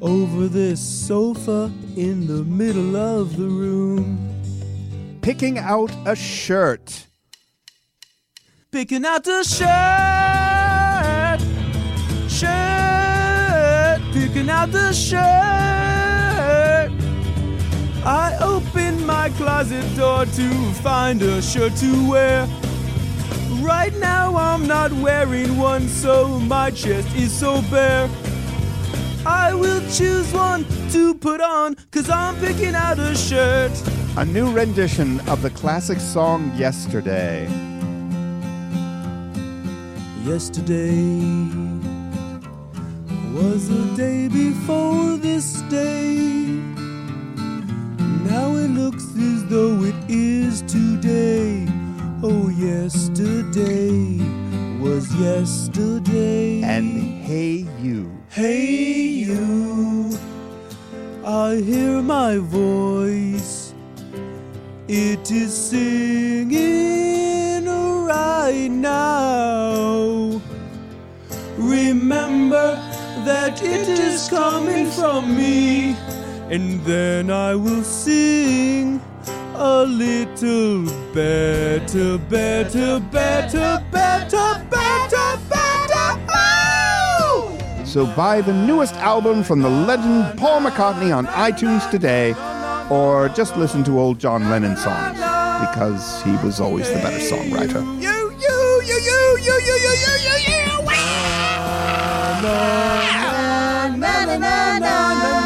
over 0.00 0.48
this 0.48 0.80
sofa 0.80 1.70
in 1.96 2.26
the 2.26 2.44
middle 2.44 2.96
of 2.96 3.36
the 3.36 3.46
room. 3.46 4.18
Picking 5.22 5.58
out 5.58 5.90
a 6.04 6.14
shirt. 6.14 7.06
Picking 8.70 9.04
out 9.06 9.26
a 9.26 9.42
shirt, 9.42 9.66
shirt, 12.28 14.00
picking 14.12 14.50
out 14.50 14.70
the 14.70 14.92
shirt. 14.92 15.22
I 18.04 18.36
opened 18.40 19.06
my 19.06 19.30
closet 19.30 19.84
door 19.96 20.26
to 20.26 20.72
find 20.82 21.22
a 21.22 21.40
shirt 21.40 21.74
to 21.76 22.08
wear. 22.08 22.46
Right 23.60 23.96
now 23.98 24.36
I'm 24.36 24.66
not 24.66 24.92
wearing 24.92 25.56
one, 25.56 25.88
so 25.88 26.38
my 26.40 26.70
chest 26.70 27.08
is 27.16 27.32
so 27.32 27.62
bare. 27.70 28.08
I 29.26 29.52
will 29.52 29.80
choose 29.90 30.32
one 30.32 30.64
to 30.90 31.12
put 31.12 31.40
on, 31.40 31.74
cause 31.90 32.08
I'm 32.08 32.36
picking 32.36 32.76
out 32.76 33.00
a 33.00 33.16
shirt. 33.16 33.72
A 34.16 34.24
new 34.24 34.52
rendition 34.52 35.18
of 35.28 35.42
the 35.42 35.50
classic 35.50 35.98
song 35.98 36.52
Yesterday. 36.54 37.48
Yesterday 40.22 41.50
was 43.34 43.68
the 43.68 43.94
day 43.96 44.28
before 44.28 45.16
this 45.16 45.60
day. 45.62 46.14
Now 48.30 48.54
it 48.54 48.70
looks 48.70 49.04
as 49.16 49.44
though 49.46 49.82
it 49.82 49.96
is 50.08 50.62
today. 50.62 51.66
Oh, 52.22 52.48
yesterday 52.48 54.18
was 54.78 55.12
yesterday. 55.16 56.62
And 56.62 57.24
hey, 57.24 57.66
you. 57.80 58.15
Hey, 58.36 59.24
you. 59.24 60.12
I 61.24 61.54
hear 61.54 62.02
my 62.02 62.36
voice. 62.36 63.72
It 64.88 65.30
is 65.30 65.54
singing 65.56 66.54
right 67.64 68.68
now. 68.70 70.42
Remember 71.56 72.76
that 73.24 73.62
it 73.62 73.88
is 73.88 74.28
coming 74.28 74.90
from 74.90 75.34
me, 75.34 75.96
and 76.50 76.84
then 76.84 77.30
I 77.30 77.54
will 77.54 77.84
sing 77.84 79.00
a 79.54 79.82
little 79.86 80.84
better, 81.14 82.18
better, 82.18 82.18
better, 82.18 83.00
better, 83.10 83.82
better, 83.90 84.55
So 87.96 88.04
buy 88.14 88.42
the 88.42 88.52
newest 88.52 88.94
album 88.96 89.42
from 89.42 89.62
the 89.62 89.70
legend 89.70 90.38
Paul 90.38 90.60
McCartney 90.60 91.16
on 91.16 91.24
iTunes 91.28 91.90
today, 91.90 92.34
or 92.90 93.30
just 93.30 93.56
listen 93.56 93.82
to 93.84 93.98
old 93.98 94.18
John 94.18 94.50
Lennon 94.50 94.76
songs, 94.76 95.16
because 95.16 96.22
he 96.22 96.32
was 96.44 96.60
always 96.60 96.90
the 96.90 96.96
better 96.96 97.16
songwriter. 97.16 97.82
You, 98.02 98.10
you, 98.38 98.82
you, 98.84 98.98
you, 99.00 99.38
you, 99.40 99.56
you, 99.64 99.76
you, 99.80 100.12
you, 100.26 100.36
you, 100.44 100.60
you. 100.76 100.84
Na, 102.42 103.88
na, 103.96 104.24
na, 104.26 104.36
na, 104.36 104.78
na, 104.78 104.78
na, 104.78 105.40
na, 105.40 105.45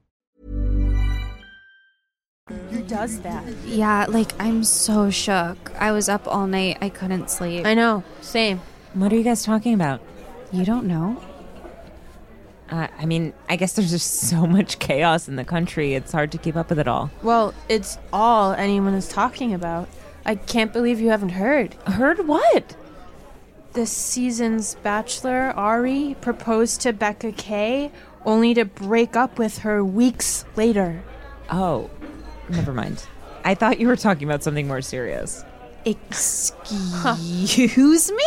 Who 2.71 2.83
does 2.83 3.19
that? 3.21 3.45
Yeah, 3.65 4.05
like 4.07 4.31
I'm 4.39 4.63
so 4.63 5.09
shook. 5.09 5.71
I 5.79 5.91
was 5.91 6.09
up 6.09 6.27
all 6.27 6.47
night. 6.47 6.77
I 6.81 6.89
couldn't 6.89 7.29
sleep. 7.29 7.65
I 7.65 7.73
know. 7.73 8.03
Same. 8.21 8.61
What 8.93 9.11
are 9.11 9.15
you 9.15 9.23
guys 9.23 9.43
talking 9.43 9.73
about? 9.73 10.01
You 10.51 10.65
don't 10.65 10.85
know? 10.85 11.21
Uh, 12.69 12.87
I 12.97 13.05
mean, 13.05 13.33
I 13.49 13.57
guess 13.57 13.73
there's 13.73 13.91
just 13.91 14.11
so 14.29 14.47
much 14.47 14.79
chaos 14.79 15.27
in 15.27 15.35
the 15.35 15.43
country. 15.43 15.93
It's 15.93 16.11
hard 16.11 16.31
to 16.31 16.37
keep 16.37 16.55
up 16.55 16.69
with 16.69 16.79
it 16.79 16.87
all. 16.87 17.11
Well, 17.21 17.53
it's 17.67 17.97
all 18.13 18.53
anyone 18.53 18.93
is 18.93 19.09
talking 19.09 19.53
about. 19.53 19.89
I 20.25 20.35
can't 20.35 20.71
believe 20.71 21.01
you 21.01 21.09
haven't 21.09 21.29
heard. 21.29 21.73
Heard 21.85 22.27
what? 22.27 22.75
This 23.73 23.91
season's 23.91 24.75
Bachelor, 24.75 25.53
Ari, 25.55 26.15
proposed 26.21 26.81
to 26.81 26.93
Becca 26.93 27.31
K, 27.33 27.91
only 28.25 28.53
to 28.53 28.65
break 28.65 29.15
up 29.15 29.39
with 29.39 29.59
her 29.59 29.83
weeks 29.83 30.45
later. 30.55 31.01
Oh, 31.49 31.89
never 32.51 32.73
mind. 32.73 33.05
I 33.43 33.55
thought 33.55 33.79
you 33.79 33.87
were 33.87 33.95
talking 33.95 34.27
about 34.27 34.43
something 34.43 34.67
more 34.67 34.81
serious. 34.81 35.43
Excuse 35.85 36.51
me? 38.11 38.23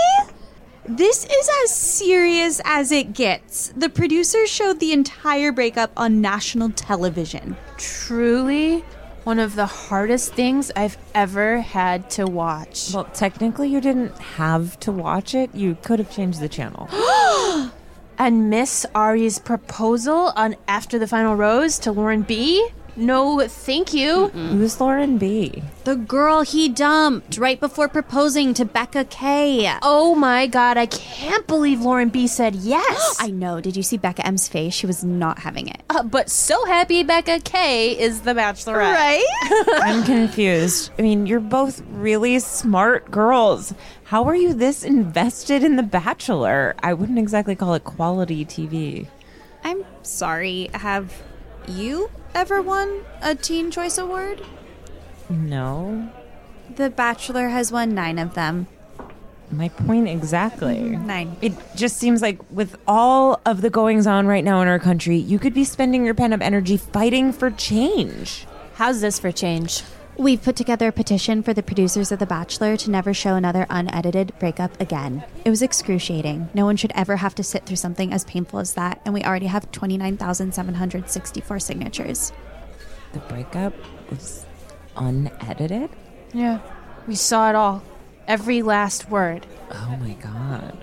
This 0.87 1.25
is 1.25 1.51
as 1.65 1.75
serious 1.75 2.61
as 2.65 2.93
it 2.93 3.13
gets. 3.13 3.69
The 3.77 3.89
producers 3.89 4.51
showed 4.51 4.81
the 4.81 4.93
entire 4.93 5.53
breakup 5.53 5.93
on 5.97 6.21
national 6.21 6.71
television. 6.71 7.57
Truly 7.79 8.85
one 9.23 9.39
of 9.39 9.55
the 9.55 9.67
hardest 9.67 10.35
things 10.35 10.71
I've 10.77 10.99
ever 11.15 11.61
had 11.61 12.11
to 12.11 12.27
watch. 12.27 12.93
Well, 12.93 13.05
technically, 13.05 13.71
you 13.71 13.81
didn't 13.81 14.19
have 14.19 14.79
to 14.81 14.93
watch 14.93 15.35
it. 15.35 15.55
You 15.55 15.79
could 15.83 15.99
have 15.99 16.11
changed 16.11 16.41
the 16.41 16.49
channel. 16.49 16.91
and 18.19 18.51
miss 18.51 18.87
Ari's 18.95 19.39
proposal 19.39 20.33
on 20.37 20.57
After 20.69 20.99
the 20.99 21.07
Final 21.07 21.37
Rose 21.37 21.79
to 21.81 21.93
Lauren 21.93 22.23
B? 22.23 22.67
No, 22.97 23.47
thank 23.47 23.93
you. 23.93 24.29
Who's 24.29 24.81
Lauren 24.81 25.19
B? 25.19 25.63
The 25.85 25.97
girl 25.97 26.43
he 26.43 26.69
dumped 26.69 27.39
right 27.39 27.59
before 27.59 27.89
proposing 27.89 28.55
to 28.55 28.65
Becca 28.65 29.07
K. 29.07 29.71
Oh 29.83 30.15
my 30.15 30.47
god, 30.47 30.77
I 30.77 30.87
can't 30.87 31.47
believe 31.47 31.81
Lauren 31.81 32.09
B 32.09 32.27
said 32.27 32.55
yes. 32.55 33.17
I 33.21 33.29
know. 33.29 33.61
Did 33.61 33.77
you 33.77 33.83
see 33.83 33.97
Becca 33.97 34.27
M's 34.27 34.49
face? 34.49 34.75
She 34.75 34.87
was 34.87 35.03
not 35.05 35.41
having 35.41 35.69
it. 35.69 35.83
Uh, 35.91 36.03
but 36.03 36.31
so 36.31 36.65
happy 36.67 37.03
Becca 37.03 37.41
K 37.41 37.99
is 37.99 38.23
the 38.23 38.33
bachelorette. 38.33 38.95
Right? 38.95 39.25
I'm 39.83 40.05
confused. 40.05 40.91
I 40.99 41.03
mean, 41.03 41.27
you're 41.27 41.41
both 41.41 41.83
really 41.91 42.39
smart 42.39 43.11
girls. 43.11 43.75
How 44.05 44.25
are 44.25 44.35
you 44.37 44.55
this 44.55 44.85
invested 44.85 45.65
in 45.65 45.77
The 45.77 45.83
Bachelor? 45.83 46.77
I 46.83 46.95
wouldn't 46.95 47.19
exactly 47.19 47.57
call 47.57 47.75
it 47.75 47.85
quality 47.85 48.45
TV. 48.45 49.09
I'm 49.65 49.85
sorry. 50.03 50.69
Have 50.75 51.13
you 51.67 52.11
ever 52.35 52.61
won 52.61 53.05
a 53.23 53.35
Teen 53.35 53.71
Choice 53.71 53.99
Award? 53.99 54.43
No. 55.29 56.11
The 56.77 56.91
Bachelor 56.91 57.49
has 57.49 57.71
won 57.71 57.95
nine 57.95 58.19
of 58.19 58.35
them. 58.35 58.67
My 59.51 59.69
point 59.69 60.09
exactly. 60.09 60.77
Mm, 60.77 61.05
nine. 61.07 61.37
It 61.41 61.53
just 61.77 61.99
seems 61.99 62.23
like 62.23 62.39
with 62.51 62.77
all 62.89 63.41
of 63.47 63.61
the 63.61 63.71
goings 63.71 64.07
on 64.07 64.27
right 64.27 64.43
now 64.43 64.61
in 64.63 64.69
our 64.69 64.79
country, 64.79 65.17
you 65.17 65.39
could 65.39 65.55
be 65.55 65.65
spending 65.65 66.05
your 66.05 66.15
pent 66.15 66.35
up 66.35 66.41
energy 66.41 66.77
fighting 66.77 67.33
for 67.33 67.51
change. 67.51 68.47
How's 68.75 69.01
this 69.01 69.19
for 69.19 69.31
change? 69.31 69.83
We've 70.17 70.41
put 70.41 70.55
together 70.55 70.89
a 70.89 70.93
petition 70.93 71.43
for 71.43 71.53
the 71.53 71.63
producers 71.63 72.13
of 72.13 72.21
The 72.21 72.27
Bachelor 72.27 72.77
to 72.77 72.91
never 72.91 73.13
show 73.13 73.35
another 73.35 73.67
unedited 73.69 74.33
breakup 74.39 74.81
again. 74.81 75.25
It 75.45 75.51
was 75.51 75.61
excruciating. 75.61 76.51
No 76.55 76.65
one 76.65 76.77
should 76.77 76.93
ever 76.95 77.17
have 77.17 77.35
to 77.35 77.43
sit 77.43 77.67
through 77.67 77.77
something 77.77 78.13
as 78.13 78.25
painful 78.25 78.61
as 78.61 78.75
that, 78.75 79.01
and 79.05 79.13
we 79.13 79.25
already 79.25 79.47
have 79.47 79.73
29,764 79.73 81.59
signatures. 81.59 82.33
The 83.13 83.19
breakup 83.21 83.75
was 84.09 84.47
unedited? 84.97 85.91
Yeah. 86.33 86.61
We 87.09 87.17
saw 87.17 87.51
it 87.51 87.57
all. 87.57 87.83
Every 88.29 88.63
last 88.63 89.11
word. 89.11 89.49
Oh 89.73 89.97
my 90.01 90.13
god. 90.15 90.79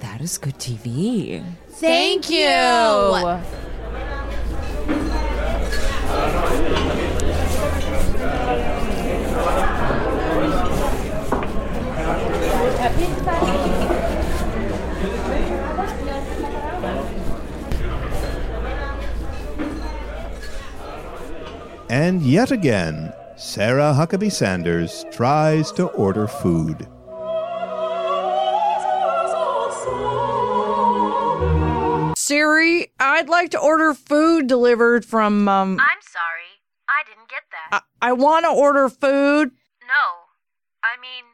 That 0.00 0.20
is 0.20 0.36
good 0.36 0.58
TV. 0.58 1.42
Thank 1.70 2.28
you. 2.28 3.40
And 21.88 22.15
yet 22.26 22.50
again, 22.50 23.12
Sarah 23.36 23.94
Huckabee 23.94 24.32
Sanders 24.32 25.04
tries 25.12 25.70
to 25.72 25.86
order 25.88 26.26
food. 26.26 26.88
Siri, 32.18 32.90
I'd 32.98 33.28
like 33.28 33.50
to 33.52 33.60
order 33.60 33.94
food 33.94 34.48
delivered 34.48 35.04
from, 35.04 35.46
um. 35.46 35.78
I'm 35.78 36.02
sorry. 36.02 36.58
I 36.88 37.06
didn't 37.06 37.28
get 37.28 37.44
that. 37.52 37.84
I, 38.02 38.10
I 38.10 38.12
want 38.12 38.44
to 38.44 38.50
order 38.50 38.88
food. 38.88 39.52
No. 39.86 40.04
I 40.82 40.98
mean, 41.00 41.24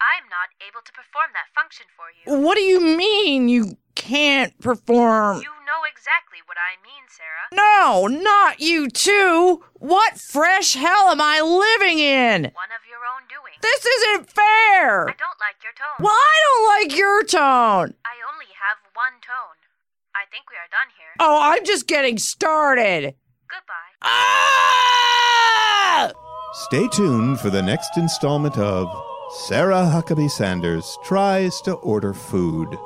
I'm 0.00 0.28
not 0.28 0.52
able 0.60 0.84
to 0.84 0.92
perform 0.92 1.32
that 1.32 1.48
function 1.54 1.86
for 1.96 2.12
you. 2.12 2.44
What 2.44 2.56
do 2.56 2.62
you 2.62 2.80
mean 2.80 3.48
you 3.48 3.78
can't 3.94 4.58
perform? 4.60 5.38
You 5.38 5.56
know 5.64 5.82
exactly 5.88 6.38
what 6.44 6.58
I 6.60 6.76
mean, 6.84 7.04
Sarah. 7.08 7.35
No, 7.52 8.06
not 8.06 8.60
you 8.60 8.88
too. 8.88 9.62
What 9.74 10.18
fresh 10.18 10.74
hell 10.74 11.08
am 11.08 11.20
I 11.20 11.40
living 11.40 11.98
in? 11.98 12.44
One 12.54 12.72
of 12.72 12.84
your 12.88 13.04
own 13.06 13.26
doing. 13.28 13.52
This 13.62 13.84
isn't 13.86 14.30
fair. 14.30 15.08
I 15.08 15.14
don't 15.18 15.38
like 15.40 15.62
your 15.62 15.72
tone. 15.76 15.96
Well, 16.00 16.12
I 16.12 16.40
don't 16.44 16.66
like 16.90 16.96
your 16.98 17.22
tone. 17.24 17.94
I 18.04 18.16
only 18.32 18.46
have 18.58 18.78
one 18.94 19.20
tone. 19.22 19.56
I 20.14 20.24
think 20.30 20.48
we 20.50 20.56
are 20.56 20.68
done 20.70 20.88
here. 20.96 21.14
Oh, 21.20 21.38
I'm 21.42 21.64
just 21.64 21.86
getting 21.86 22.18
started. 22.18 23.14
Goodbye. 23.48 23.92
Ah! 24.02 26.12
Stay 26.54 26.88
tuned 26.88 27.38
for 27.38 27.50
the 27.50 27.62
next 27.62 27.96
installment 27.96 28.56
of 28.56 28.88
Sarah 29.46 29.84
Huckabee 29.92 30.30
Sanders 30.30 30.96
Tries 31.04 31.60
to 31.62 31.74
Order 31.74 32.14
Food. 32.14 32.76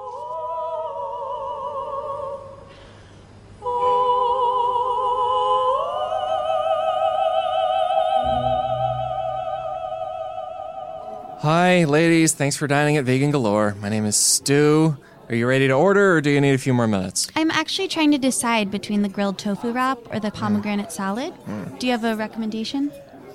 Hi, 11.52 11.82
ladies. 11.82 12.32
Thanks 12.32 12.56
for 12.56 12.68
dining 12.68 12.96
at 12.96 13.04
Vegan 13.04 13.32
Galore. 13.32 13.74
My 13.80 13.88
name 13.88 14.04
is 14.04 14.14
Stu. 14.14 14.96
Are 15.28 15.34
you 15.34 15.48
ready 15.48 15.66
to 15.66 15.74
order, 15.74 16.14
or 16.14 16.20
do 16.20 16.30
you 16.30 16.40
need 16.40 16.52
a 16.52 16.58
few 16.58 16.72
more 16.72 16.86
minutes? 16.86 17.26
I'm 17.34 17.50
actually 17.50 17.88
trying 17.88 18.12
to 18.12 18.18
decide 18.18 18.70
between 18.70 19.02
the 19.02 19.08
grilled 19.08 19.36
tofu 19.36 19.72
wrap 19.72 19.98
or 20.12 20.20
the 20.20 20.30
pomegranate 20.30 20.92
salad. 20.92 21.34
Do 21.80 21.88
you 21.88 21.90
have 21.90 22.04
a 22.04 22.14
recommendation? 22.14 22.92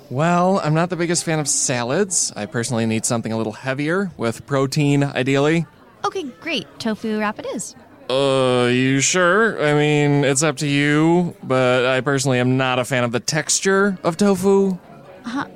Well, 0.10 0.62
I'm 0.64 0.74
not 0.74 0.90
the 0.90 0.96
biggest 0.96 1.26
fan 1.26 1.40
of 1.40 1.50
salads. 1.50 2.32
I 2.38 2.46
personally 2.46 2.86
need 2.86 3.04
something 3.04 3.34
a 3.34 3.38
little 3.38 3.52
heavier, 3.52 4.10
with 4.16 4.46
protein, 4.48 5.04
ideally. 5.04 5.66
Okay, 6.06 6.24
great. 6.40 6.68
Tofu 6.80 7.20
wrap 7.20 7.38
it 7.38 7.46
is. 7.48 7.76
Uh, 8.10 8.70
you 8.72 9.02
sure? 9.02 9.62
I 9.62 9.74
mean, 9.74 10.24
it's 10.24 10.42
up 10.42 10.56
to 10.60 10.68
you, 10.68 11.36
but 11.44 11.86
I 11.86 12.00
personally 12.00 12.40
am 12.40 12.56
not 12.56 12.80
a 12.80 12.86
fan 12.86 13.04
of 13.04 13.12
the 13.12 13.20
texture 13.20 13.98
of 14.06 14.16
tofu. 14.16 14.78
Huh. 15.26 15.50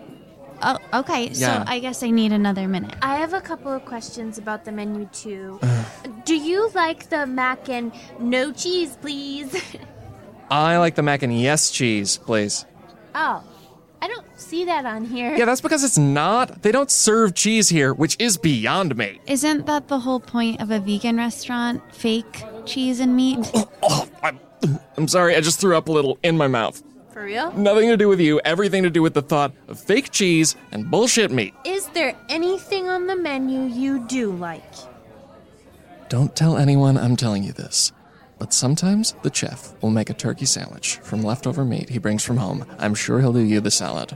Oh, 0.61 0.77
okay. 0.93 1.29
Yeah. 1.29 1.63
So 1.63 1.71
I 1.71 1.79
guess 1.79 2.03
I 2.03 2.09
need 2.09 2.31
another 2.31 2.67
minute. 2.67 2.95
I 3.01 3.17
have 3.17 3.33
a 3.33 3.41
couple 3.41 3.71
of 3.71 3.85
questions 3.85 4.37
about 4.37 4.65
the 4.65 4.71
menu 4.71 5.05
too. 5.13 5.59
Uh. 5.61 5.83
Do 6.25 6.35
you 6.35 6.69
like 6.75 7.09
the 7.09 7.25
mac 7.25 7.69
and 7.69 7.91
no 8.19 8.51
cheese, 8.51 8.97
please? 9.01 9.55
I 10.51 10.77
like 10.77 10.95
the 10.95 11.03
mac 11.03 11.23
and 11.23 11.39
yes 11.39 11.71
cheese, 11.71 12.17
please. 12.17 12.65
oh, 13.15 13.43
I 14.01 14.07
don't 14.07 14.25
see 14.39 14.65
that 14.65 14.85
on 14.85 15.03
here. 15.05 15.35
Yeah, 15.35 15.45
that's 15.45 15.61
because 15.61 15.83
it's 15.83 15.97
not. 15.97 16.61
They 16.61 16.71
don't 16.71 16.89
serve 16.89 17.35
cheese 17.35 17.67
here, 17.69 17.93
which 17.93 18.15
is 18.19 18.37
beyond 18.37 18.95
me. 18.95 19.19
Isn't 19.27 19.65
that 19.65 19.89
the 19.89 19.99
whole 19.99 20.21
point 20.21 20.61
of 20.61 20.71
a 20.71 20.79
vegan 20.79 21.17
restaurant? 21.17 21.81
Fake 21.93 22.43
cheese 22.65 22.99
and 23.01 23.15
meat? 23.15 23.39
Oh, 23.53 23.69
oh, 23.83 24.07
I'm. 24.23 24.39
I'm 24.97 25.07
sorry, 25.07 25.35
I 25.35 25.41
just 25.41 25.59
threw 25.61 25.77
up 25.77 25.87
a 25.87 25.91
little 25.91 26.17
in 26.23 26.35
my 26.37 26.47
mouth. 26.47 26.83
For 27.19 27.25
real? 27.25 27.51
Nothing 27.51 27.89
to 27.89 27.97
do 27.97 28.07
with 28.07 28.21
you, 28.21 28.39
everything 28.45 28.83
to 28.83 28.89
do 28.89 29.01
with 29.01 29.13
the 29.13 29.21
thought 29.21 29.51
of 29.67 29.77
fake 29.77 30.09
cheese 30.09 30.55
and 30.71 30.89
bullshit 30.89 31.31
meat. 31.31 31.53
Is 31.65 31.87
there 31.89 32.15
anything 32.29 32.87
on 32.87 33.07
the 33.07 33.15
menu 33.17 33.63
you 33.63 34.07
do 34.07 34.31
like? 34.31 34.63
Don't 36.07 36.33
tell 36.33 36.57
anyone 36.57 36.97
I'm 36.97 37.17
telling 37.17 37.43
you 37.43 37.51
this. 37.51 37.91
But 38.37 38.53
sometimes 38.53 39.15
the 39.21 39.33
chef 39.33 39.73
will 39.81 39.89
make 39.89 40.09
a 40.09 40.13
turkey 40.13 40.45
sandwich 40.45 40.95
from 41.03 41.21
leftover 41.21 41.65
meat 41.65 41.89
he 41.89 41.99
brings 41.99 42.23
from 42.23 42.37
home. 42.37 42.65
I'm 42.77 42.95
sure 42.95 43.19
he'll 43.19 43.33
do 43.33 43.41
you 43.41 43.59
the 43.59 43.69
salad. 43.69 44.15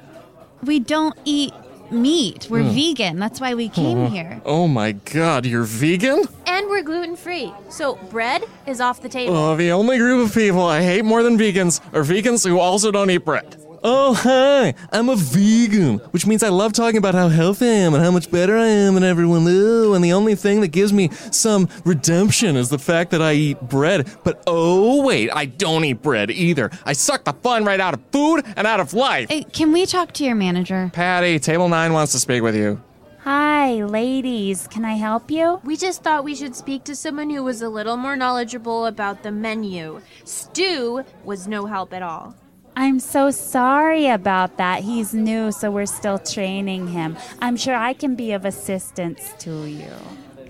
We 0.64 0.80
don't 0.80 1.18
eat 1.26 1.52
meat. 1.92 2.48
We're 2.50 2.64
Hmm. 2.64 2.70
vegan. 2.76 3.20
That's 3.20 3.40
why 3.42 3.54
we 3.54 3.70
came 3.70 4.06
Oh. 4.06 4.08
here. 4.10 4.42
Oh 4.46 4.68
my 4.68 4.94
god, 4.94 5.46
you're 5.46 5.64
vegan? 5.64 6.24
And 6.48 6.68
we're 6.68 6.84
gluten 6.84 7.16
free, 7.16 7.52
so 7.70 7.98
bread 8.12 8.44
is 8.68 8.80
off 8.82 9.02
the 9.02 9.10
table. 9.10 9.36
Oh, 9.36 9.56
the 9.56 9.72
only 9.72 9.98
group 9.98 10.28
of 10.28 10.34
people 10.36 10.62
I 10.62 10.82
hate 10.82 11.04
more 11.06 11.24
than 11.24 11.38
vegans 11.38 11.80
are 11.94 12.04
vegans 12.04 12.48
who 12.48 12.60
also 12.60 12.92
don't 12.92 13.10
eat 13.10 13.26
bread. 13.26 13.56
Oh, 13.86 14.14
hi, 14.14 14.76
I'm 14.94 15.10
a 15.10 15.16
vegan, 15.18 15.98
which 16.12 16.26
means 16.26 16.42
I 16.42 16.48
love 16.48 16.72
talking 16.72 16.98
about 16.98 17.16
how 17.16 17.28
healthy 17.28 17.68
I 17.68 17.74
am 17.74 17.94
and 17.94 18.02
how 18.02 18.12
much 18.12 18.32
better 18.32 18.58
I 18.58 18.66
am 18.66 18.94
than 18.94 19.04
everyone. 19.04 19.46
Ooh, 19.46 19.94
and 19.94 20.02
the 20.02 20.14
only 20.14 20.36
thing 20.36 20.62
that 20.62 20.70
gives 20.70 20.94
me 20.94 21.10
some 21.32 21.68
redemption 21.84 22.56
is 22.56 22.70
the 22.70 22.80
fact 22.80 23.12
that 23.12 23.22
I 23.22 23.34
eat 23.34 23.60
bread. 23.60 24.10
But 24.24 24.42
oh, 24.48 25.04
wait, 25.04 25.30
I 25.32 25.48
don't 25.48 25.84
eat 25.84 26.02
bread 26.02 26.32
either. 26.32 26.72
I 26.86 26.94
suck 26.94 27.26
the 27.26 27.34
fun 27.34 27.66
right 27.66 27.82
out 27.82 27.94
of 27.94 28.00
food 28.14 28.46
and 28.56 28.66
out 28.66 28.80
of 28.80 28.94
life. 28.94 29.28
Hey, 29.28 29.44
can 29.44 29.74
we 29.74 29.86
talk 29.86 30.14
to 30.14 30.24
your 30.24 30.36
manager? 30.36 30.90
Patty, 30.94 31.38
table 31.38 31.68
nine 31.68 31.92
wants 31.92 32.14
to 32.14 32.20
speak 32.20 32.42
with 32.42 32.56
you. 32.56 32.82
Hi, 33.26 33.84
ladies. 33.84 34.66
Can 34.68 34.86
I 34.86 34.94
help 34.94 35.30
you? 35.30 35.60
We 35.66 35.76
just 35.76 36.04
thought 36.04 36.24
we 36.24 36.36
should 36.36 36.56
speak 36.56 36.86
to 36.86 36.96
someone 36.96 37.30
who 37.30 37.44
was 37.44 37.62
a 37.62 37.68
little 37.68 37.98
more 37.98 38.16
knowledgeable 38.16 38.86
about 38.86 39.24
the 39.24 39.32
menu. 39.32 40.00
Stu 40.24 41.04
was 41.26 41.50
no 41.50 41.66
help 41.66 41.94
at 41.94 42.02
all. 42.02 42.36
I'm 42.76 43.00
so 43.00 43.30
sorry 43.32 44.08
about 44.08 44.58
that. 44.58 44.84
He's 44.84 45.14
new, 45.14 45.52
so 45.52 45.70
we're 45.70 45.86
still 45.86 46.18
training 46.18 46.88
him. 46.88 47.18
I'm 47.40 47.56
sure 47.56 47.76
I 47.76 47.94
can 47.94 48.16
be 48.16 48.32
of 48.32 48.46
assistance 48.46 49.34
to 49.40 49.66
you. 49.68 49.92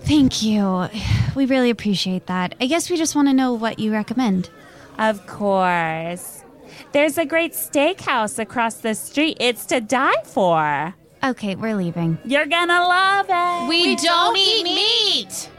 Thank 0.00 0.42
you. 0.42 0.88
We 1.34 1.46
really 1.46 1.70
appreciate 1.70 2.26
that. 2.26 2.54
I 2.60 2.66
guess 2.66 2.90
we 2.90 2.96
just 2.96 3.14
want 3.14 3.28
to 3.28 3.34
know 3.34 3.52
what 3.52 3.78
you 3.78 3.92
recommend. 3.92 4.50
Of 4.98 5.26
course. 5.26 6.44
There's 6.92 7.18
a 7.18 7.24
great 7.26 7.52
steakhouse 7.52 8.38
across 8.38 8.74
the 8.74 8.94
street. 8.94 9.36
It's 9.40 9.66
to 9.66 9.80
die 9.80 10.22
for. 10.24 10.94
Okay, 11.22 11.54
we're 11.56 11.74
leaving. 11.74 12.18
You're 12.24 12.46
gonna 12.46 12.80
love 12.80 13.26
it. 13.28 13.68
We, 13.68 13.96
don't, 13.96 14.36
eat 14.36 14.64
meat. 14.64 15.50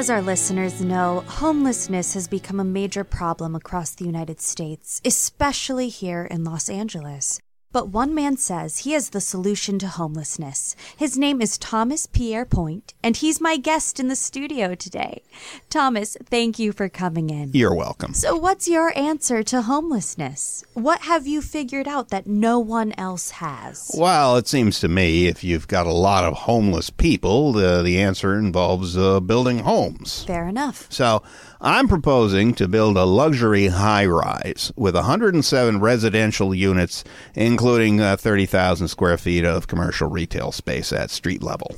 As 0.00 0.08
our 0.08 0.22
listeners 0.22 0.80
know, 0.80 1.22
homelessness 1.26 2.14
has 2.14 2.26
become 2.26 2.58
a 2.58 2.64
major 2.64 3.04
problem 3.04 3.54
across 3.54 3.94
the 3.94 4.06
United 4.06 4.40
States, 4.40 4.98
especially 5.04 5.90
here 5.90 6.24
in 6.24 6.42
Los 6.42 6.70
Angeles. 6.70 7.38
But 7.72 7.88
one 7.88 8.16
man 8.16 8.36
says 8.36 8.78
he 8.78 8.92
has 8.92 9.10
the 9.10 9.20
solution 9.20 9.78
to 9.78 9.86
homelessness. 9.86 10.74
His 10.96 11.16
name 11.16 11.40
is 11.40 11.56
Thomas 11.56 12.06
Pierre 12.06 12.44
Point, 12.44 12.94
and 13.00 13.16
he's 13.16 13.40
my 13.40 13.56
guest 13.56 14.00
in 14.00 14.08
the 14.08 14.16
studio 14.16 14.74
today. 14.74 15.22
Thomas, 15.68 16.16
thank 16.24 16.58
you 16.58 16.72
for 16.72 16.88
coming 16.88 17.30
in. 17.30 17.52
You're 17.52 17.74
welcome. 17.74 18.12
So, 18.12 18.34
what's 18.34 18.66
your 18.66 18.92
answer 18.98 19.44
to 19.44 19.62
homelessness? 19.62 20.64
What 20.74 21.02
have 21.02 21.28
you 21.28 21.40
figured 21.40 21.86
out 21.86 22.08
that 22.08 22.26
no 22.26 22.58
one 22.58 22.92
else 22.98 23.30
has? 23.32 23.92
Well, 23.96 24.36
it 24.36 24.48
seems 24.48 24.80
to 24.80 24.88
me 24.88 25.28
if 25.28 25.44
you've 25.44 25.68
got 25.68 25.86
a 25.86 25.92
lot 25.92 26.24
of 26.24 26.34
homeless 26.34 26.90
people, 26.90 27.52
the, 27.52 27.82
the 27.84 28.00
answer 28.00 28.36
involves 28.36 28.98
uh, 28.98 29.20
building 29.20 29.60
homes. 29.60 30.24
Fair 30.24 30.48
enough. 30.48 30.88
So 30.90 31.22
I'm 31.62 31.88
proposing 31.88 32.54
to 32.54 32.68
build 32.68 32.96
a 32.96 33.04
luxury 33.04 33.66
high 33.66 34.06
rise 34.06 34.72
with 34.76 34.94
107 34.94 35.78
residential 35.78 36.54
units, 36.54 37.04
including 37.34 38.00
uh, 38.00 38.16
30,000 38.16 38.88
square 38.88 39.18
feet 39.18 39.44
of 39.44 39.66
commercial 39.66 40.08
retail 40.08 40.52
space 40.52 40.90
at 40.90 41.10
street 41.10 41.42
level. 41.42 41.76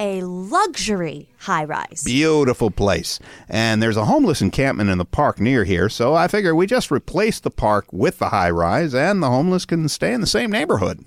A 0.00 0.22
luxury 0.22 1.28
high 1.38 1.62
rise. 1.62 2.02
Beautiful 2.04 2.72
place. 2.72 3.20
And 3.48 3.80
there's 3.80 3.96
a 3.96 4.06
homeless 4.06 4.42
encampment 4.42 4.90
in 4.90 4.98
the 4.98 5.04
park 5.04 5.38
near 5.38 5.62
here, 5.62 5.88
so 5.88 6.14
I 6.14 6.26
figure 6.26 6.52
we 6.52 6.66
just 6.66 6.90
replace 6.90 7.38
the 7.38 7.50
park 7.50 7.92
with 7.92 8.18
the 8.18 8.30
high 8.30 8.50
rise 8.50 8.92
and 8.92 9.22
the 9.22 9.30
homeless 9.30 9.66
can 9.66 9.88
stay 9.88 10.12
in 10.12 10.20
the 10.20 10.26
same 10.26 10.50
neighborhood. 10.50 11.04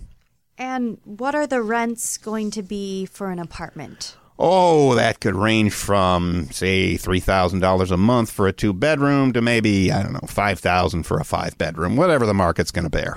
And 0.57 0.99
what 1.03 1.35
are 1.35 1.47
the 1.47 1.61
rents 1.61 2.17
going 2.17 2.49
to 2.51 2.63
be 2.63 3.07
for 3.07 3.29
an 3.29 3.39
apartment? 3.39 4.15
Oh, 4.37 4.95
that 4.95 5.21
could 5.21 5.35
range 5.35 5.73
from 5.73 6.49
say 6.51 6.97
three 6.97 7.21
thousand 7.21 7.59
dollars 7.59 7.91
a 7.91 7.97
month 7.97 8.31
for 8.31 8.47
a 8.47 8.53
two 8.53 8.73
bedroom 8.73 9.31
to 9.33 9.41
maybe 9.41 9.91
I 9.91 10.03
don't 10.03 10.13
know 10.13 10.27
five 10.27 10.59
thousand 10.59 11.03
for 11.03 11.17
a 11.19 11.23
five 11.23 11.57
bedroom, 11.57 11.95
whatever 11.95 12.25
the 12.25 12.33
market's 12.33 12.71
going 12.71 12.83
to 12.83 12.89
bear. 12.89 13.15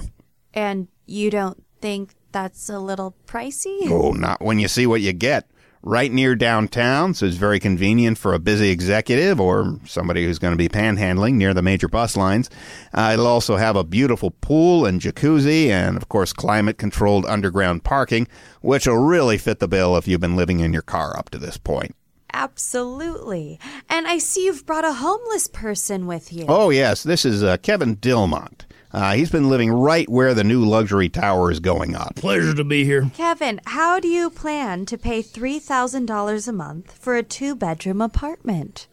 And 0.55 0.89
you 1.07 1.31
don't 1.31 1.65
think 1.81 2.15
that's 2.33 2.69
a 2.69 2.79
little 2.79 3.17
pricey? 3.27 3.91
Oh, 3.91 4.13
not 4.13 4.41
when 4.41 4.59
you 4.59 4.69
see 4.69 4.87
what 4.87 5.01
you 5.01 5.13
get. 5.13 5.51
Right 5.89 6.13
near 6.13 6.37
downtown, 6.37 7.15
so 7.15 7.25
it's 7.25 7.37
very 7.37 7.59
convenient 7.59 8.19
for 8.19 8.35
a 8.35 8.39
busy 8.39 8.69
executive 8.69 9.41
or 9.41 9.79
somebody 9.87 10.27
who's 10.27 10.39
going 10.39 10.53
to 10.53 10.59
be 10.59 10.69
panhandling 10.69 11.37
near 11.37 11.55
the 11.55 11.63
major 11.63 11.89
bus 11.89 12.15
lines. 12.15 12.51
Uh, 12.93 13.13
it'll 13.15 13.27
also 13.27 13.57
have 13.57 13.75
a 13.75 13.83
beautiful 13.83 14.33
pool 14.43 14.85
and 14.85 15.01
jacuzzi, 15.01 15.69
and 15.69 15.97
of 15.97 16.11
course, 16.11 16.35
climate 16.35 16.77
controlled 16.77 17.25
underground 17.25 17.85
parking, 17.85 18.29
which 18.61 18.87
will 18.87 18.99
really 18.99 19.39
fit 19.39 19.61
the 19.61 19.67
bill 19.67 19.97
if 19.97 20.07
you've 20.07 20.21
been 20.21 20.37
living 20.37 20.61
in 20.61 20.75
your 20.75 20.83
car 20.83 21.17
up 21.17 21.31
to 21.31 21.39
this 21.39 21.57
point. 21.57 21.97
Absolutely. 22.35 23.59
And 23.89 24.07
I 24.07 24.19
see 24.19 24.45
you've 24.45 24.67
brought 24.67 24.85
a 24.85 24.93
homeless 24.93 25.49
person 25.49 26.07
with 26.07 26.35
you. 26.35 26.45
Oh, 26.49 26.69
yes. 26.69 27.03
This 27.03 27.25
is 27.25 27.43
uh, 27.43 27.57
Kevin 27.57 27.97
Dilmont. 27.97 28.67
Uh, 28.93 29.15
he's 29.15 29.31
been 29.31 29.51
living 29.51 29.71
right 29.71 30.09
where 30.09 30.33
the 30.35 30.45
new 30.45 30.65
luxury 30.65 31.09
tower 31.09 31.51
is 31.51 31.61
going 31.61 31.95
up. 31.95 32.15
Pleasure 32.17 32.55
to 32.55 32.65
be 32.65 32.85
here. 32.85 33.11
Kevin, 33.15 33.61
how 33.67 34.01
do 34.01 34.09
you 34.09 34.31
plan 34.31 34.87
to 34.87 34.97
pay 34.97 35.23
$3,000 35.23 36.49
a 36.49 36.53
month 36.53 36.93
for 36.99 37.17
a 37.17 37.23
two 37.23 37.55
bedroom 37.55 38.01
apartment? 38.01 38.87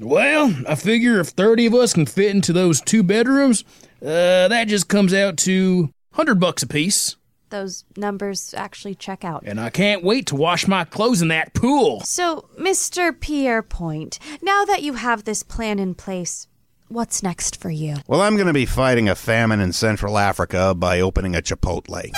Well, 0.00 0.54
I 0.68 0.74
figure 0.74 1.18
if 1.20 1.28
30 1.28 1.66
of 1.66 1.74
us 1.74 1.92
can 1.92 2.06
fit 2.06 2.30
into 2.34 2.52
those 2.52 2.80
two 2.80 3.02
bedrooms, 3.02 3.64
uh, 4.02 4.48
that 4.48 4.68
just 4.68 4.88
comes 4.88 5.12
out 5.12 5.36
to 5.38 5.90
100 6.14 6.36
bucks 6.36 6.62
a 6.62 6.66
piece. 6.66 7.16
Those 7.50 7.84
numbers 7.96 8.54
actually 8.54 8.94
check 8.94 9.24
out. 9.24 9.42
And 9.46 9.58
I 9.58 9.70
can't 9.70 10.04
wait 10.04 10.26
to 10.26 10.36
wash 10.36 10.68
my 10.68 10.84
clothes 10.84 11.22
in 11.22 11.28
that 11.28 11.54
pool. 11.54 12.00
So, 12.00 12.48
Mr. 12.60 13.18
Pierre 13.18 13.62
Point, 13.62 14.18
now 14.42 14.64
that 14.66 14.82
you 14.82 14.94
have 14.94 15.24
this 15.24 15.42
plan 15.42 15.78
in 15.78 15.94
place, 15.94 16.46
what's 16.88 17.22
next 17.22 17.60
for 17.60 17.70
you? 17.70 17.96
Well, 18.06 18.20
I'm 18.20 18.34
going 18.34 18.46
to 18.46 18.52
be 18.52 18.66
fighting 18.66 19.08
a 19.08 19.14
famine 19.14 19.60
in 19.60 19.72
Central 19.72 20.18
Africa 20.18 20.74
by 20.74 21.00
opening 21.00 21.36
a 21.36 21.42
Chipotle. 21.42 22.12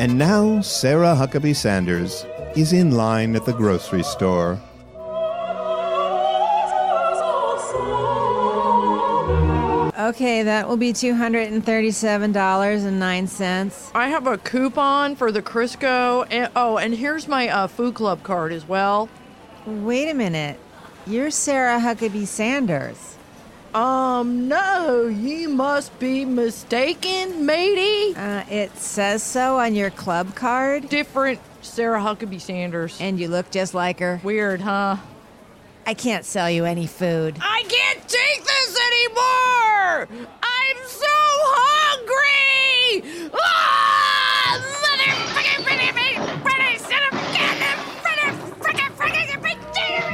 And 0.00 0.16
now 0.16 0.60
Sarah 0.60 1.16
Huckabee 1.16 1.56
Sanders 1.56 2.24
is 2.54 2.72
in 2.72 2.92
line 2.92 3.34
at 3.34 3.44
the 3.44 3.52
grocery 3.52 4.04
store. 4.04 4.60
Okay, 10.08 10.42
that 10.44 10.66
will 10.66 10.78
be 10.78 10.94
$237.09. 10.94 13.90
I 13.94 14.08
have 14.08 14.26
a 14.26 14.38
coupon 14.38 15.14
for 15.16 15.30
the 15.30 15.42
Crisco. 15.42 16.26
And, 16.30 16.50
oh, 16.56 16.78
and 16.78 16.94
here's 16.94 17.28
my 17.28 17.50
uh, 17.50 17.66
food 17.66 17.94
club 17.94 18.22
card 18.22 18.52
as 18.52 18.66
well. 18.66 19.10
Wait 19.66 20.08
a 20.08 20.14
minute. 20.14 20.58
You're 21.06 21.30
Sarah 21.30 21.78
Huckabee 21.78 22.26
Sanders. 22.26 23.18
Um, 23.74 24.48
no, 24.48 25.08
you 25.08 25.50
must 25.50 25.98
be 25.98 26.24
mistaken, 26.24 27.44
matey. 27.44 28.16
Uh, 28.16 28.44
it 28.48 28.74
says 28.78 29.22
so 29.22 29.58
on 29.58 29.74
your 29.74 29.90
club 29.90 30.34
card. 30.34 30.88
Different 30.88 31.38
Sarah 31.60 32.00
Huckabee 32.00 32.40
Sanders. 32.40 32.98
And 32.98 33.20
you 33.20 33.28
look 33.28 33.50
just 33.50 33.74
like 33.74 33.98
her. 33.98 34.22
Weird, 34.24 34.62
huh? 34.62 34.96
I 35.88 35.94
can't 35.94 36.26
sell 36.26 36.50
you 36.50 36.66
any 36.66 36.86
food. 36.86 37.38
I 37.40 37.62
can't 37.66 38.06
take 38.06 38.44
this 38.44 38.78
anymore! 38.88 40.28
I'm 40.42 40.76
so 40.86 41.06
hungry! 41.56 43.30
Ah, 43.32 44.58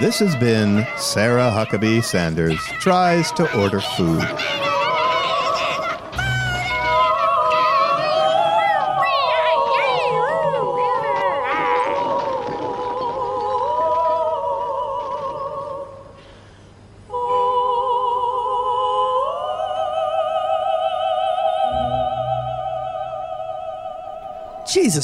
this 0.00 0.20
has 0.20 0.36
been 0.36 0.86
Sarah 0.96 1.50
Huckabee 1.50 2.04
Sanders 2.04 2.60
Tries 2.78 3.32
to 3.32 3.52
Order 3.60 3.80
Food. 3.80 4.22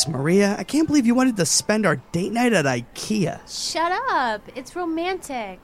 Jesus, 0.00 0.12
Maria, 0.12 0.56
I 0.58 0.64
can't 0.64 0.86
believe 0.86 1.06
you 1.06 1.14
wanted 1.14 1.36
to 1.36 1.44
spend 1.44 1.84
our 1.84 1.96
date 2.12 2.32
night 2.32 2.54
at 2.54 2.64
IKEA. 2.64 3.40
Shut 3.46 3.92
up. 4.10 4.40
It's 4.54 4.74
romantic. 4.74 5.60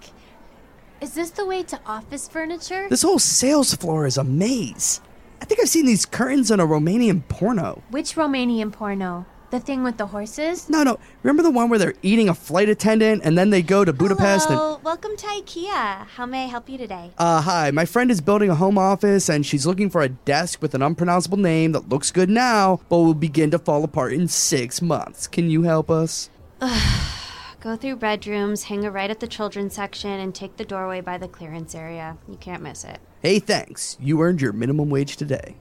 Is 1.00 1.14
this 1.14 1.30
the 1.30 1.46
way 1.46 1.62
to 1.62 1.80
office 1.86 2.28
furniture? 2.28 2.86
This 2.90 3.02
whole 3.02 3.18
sales 3.18 3.74
floor 3.74 4.04
is 4.06 4.18
a 4.18 4.24
maze. 4.24 5.00
I 5.40 5.46
think 5.46 5.60
I've 5.60 5.70
seen 5.70 5.86
these 5.86 6.04
curtains 6.04 6.50
on 6.50 6.60
a 6.60 6.66
Romanian 6.66 7.26
porno. 7.28 7.82
Which 7.90 8.14
Romanian 8.14 8.72
porno? 8.72 9.24
The 9.56 9.62
thing 9.62 9.82
with 9.82 9.96
the 9.96 10.08
horses? 10.08 10.68
No, 10.68 10.82
no. 10.82 10.98
Remember 11.22 11.42
the 11.42 11.50
one 11.50 11.70
where 11.70 11.78
they're 11.78 11.94
eating 12.02 12.28
a 12.28 12.34
flight 12.34 12.68
attendant 12.68 13.22
and 13.24 13.38
then 13.38 13.48
they 13.48 13.62
go 13.62 13.86
to 13.86 13.92
Budapest 13.94 14.50
and. 14.50 14.58
Hello, 14.58 14.78
welcome 14.82 15.16
to 15.16 15.26
IKEA. 15.26 16.06
How 16.08 16.26
may 16.26 16.44
I 16.44 16.46
help 16.46 16.68
you 16.68 16.76
today? 16.76 17.10
Uh, 17.16 17.40
hi, 17.40 17.70
my 17.70 17.86
friend 17.86 18.10
is 18.10 18.20
building 18.20 18.50
a 18.50 18.54
home 18.54 18.76
office 18.76 19.30
and 19.30 19.46
she's 19.46 19.64
looking 19.64 19.88
for 19.88 20.02
a 20.02 20.10
desk 20.10 20.60
with 20.60 20.74
an 20.74 20.82
unpronounceable 20.82 21.38
name 21.38 21.72
that 21.72 21.88
looks 21.88 22.10
good 22.10 22.28
now, 22.28 22.80
but 22.90 22.98
will 22.98 23.14
begin 23.14 23.50
to 23.50 23.58
fall 23.58 23.82
apart 23.82 24.12
in 24.12 24.28
six 24.28 24.82
months. 24.82 25.26
Can 25.26 25.48
you 25.48 25.62
help 25.62 25.90
us? 25.90 26.28
Go 27.60 27.76
through 27.76 27.96
bedrooms, 27.96 28.64
hang 28.64 28.84
a 28.84 28.90
right 28.90 29.10
at 29.10 29.20
the 29.20 29.26
children's 29.26 29.72
section, 29.72 30.10
and 30.10 30.34
take 30.34 30.58
the 30.58 30.66
doorway 30.66 31.00
by 31.00 31.16
the 31.16 31.28
clearance 31.28 31.74
area. 31.74 32.18
You 32.28 32.36
can't 32.36 32.62
miss 32.62 32.84
it. 32.84 33.00
Hey, 33.22 33.38
thanks. 33.38 33.96
You 33.98 34.20
earned 34.20 34.42
your 34.42 34.52
minimum 34.52 34.90
wage 34.90 35.16
today. 35.16 35.56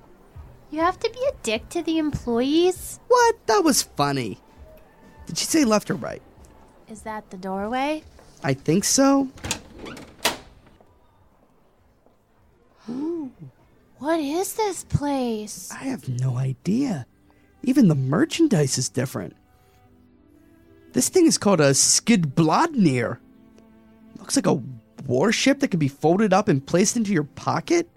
You 0.72 0.80
have 0.82 1.00
to 1.00 1.10
be 1.10 1.20
a 1.30 1.36
dick 1.44 1.70
to 1.70 1.82
the 1.84 1.98
employees? 1.98 3.00
What? 3.08 3.36
That 3.48 3.64
was 3.64 3.84
funny. 3.84 4.40
Did 5.28 5.38
she 5.38 5.46
say 5.46 5.64
left 5.66 5.90
or 5.90 5.96
right? 5.96 6.22
Is 6.90 7.02
that 7.02 7.30
the 7.32 7.38
doorway? 7.38 8.04
I 8.44 8.54
think 8.54 8.84
so. 8.84 9.30
Ooh, 12.90 13.32
What 13.98 14.20
is 14.20 14.54
this 14.54 14.84
place? 14.84 15.72
I 15.72 15.86
have 15.86 16.08
no 16.08 16.38
idea. 16.38 17.08
Even 17.64 17.88
the 17.88 17.96
merchandise 17.96 18.78
is 18.78 18.90
different. 18.90 19.36
This 20.94 21.10
thing 21.10 21.26
is 21.26 21.38
called 21.38 21.60
a 21.62 21.72
Skidbladnir. 21.72 23.18
Looks 24.20 24.36
like 24.36 24.46
a 24.48 24.62
warship 25.08 25.60
that 25.60 25.70
can 25.70 25.80
be 25.80 25.88
folded 25.88 26.32
up 26.34 26.48
and 26.48 26.66
placed 26.66 26.96
into 26.96 27.12
your 27.12 27.24
pocket. 27.24 27.90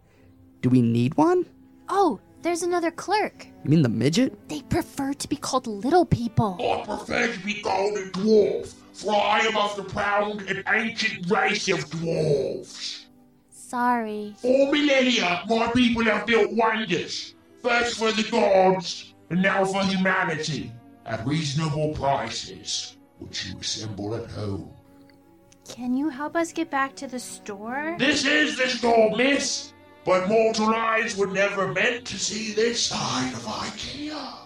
Do 0.63 0.71
we 0.71 0.81
need 0.81 1.17
one? 1.17 1.45
Oh, 1.89 2.19
there's 2.42 2.62
another 2.62 2.90
clerk. 2.90 3.46
You 3.64 3.70
mean 3.70 3.83
the 3.83 3.88
midget? 3.88 4.48
They 4.48 4.62
prefer 4.62 5.12
to 5.12 5.29
be 5.29 5.37
called 5.37 5.66
little 5.66 6.05
people. 6.05 6.57
I 6.61 6.85
prefer 6.85 7.33
to 7.33 7.40
be 7.44 7.61
called 7.61 7.98
a 7.98 8.11
dwarf, 8.11 8.74
for 8.92 9.14
I 9.14 9.40
am 9.40 9.57
of 9.57 9.77
the 9.77 9.85
proud 9.85 10.42
and 10.48 10.62
ancient 10.68 11.31
race 11.31 11.68
of 11.68 11.81
dwarves. 11.90 13.05
Sorry. 13.51 14.35
For 14.38 14.72
millennia, 14.72 15.42
my 15.48 15.70
people 15.72 16.05
have 16.05 16.27
built 16.27 16.53
wonders, 16.53 17.35
first 17.62 17.98
for 17.98 18.12
the 18.12 18.27
gods, 18.31 19.14
and 19.31 19.42
now 19.42 19.64
for 19.64 19.83
humanity, 19.85 20.72
at 21.05 21.27
reasonable 21.27 21.92
prices, 21.94 22.96
which 23.18 23.46
you 23.46 23.59
assemble 23.59 24.14
at 24.14 24.31
home. 24.31 24.70
Can 25.68 25.94
you 25.94 26.09
help 26.09 26.35
us 26.35 26.53
get 26.53 26.70
back 26.70 26.96
to 26.96 27.07
the 27.07 27.18
store? 27.18 27.96
This 27.98 28.24
is 28.24 28.57
the 28.57 28.68
store, 28.68 29.14
miss, 29.14 29.74
but 30.05 30.29
mortal 30.29 30.69
eyes 30.75 31.17
were 31.17 31.27
never 31.27 31.73
meant 31.73 32.05
to 32.07 32.19
see 32.19 32.53
this 32.53 32.87
side 32.87 33.33
of 33.35 33.41
IKEA. 33.41 34.39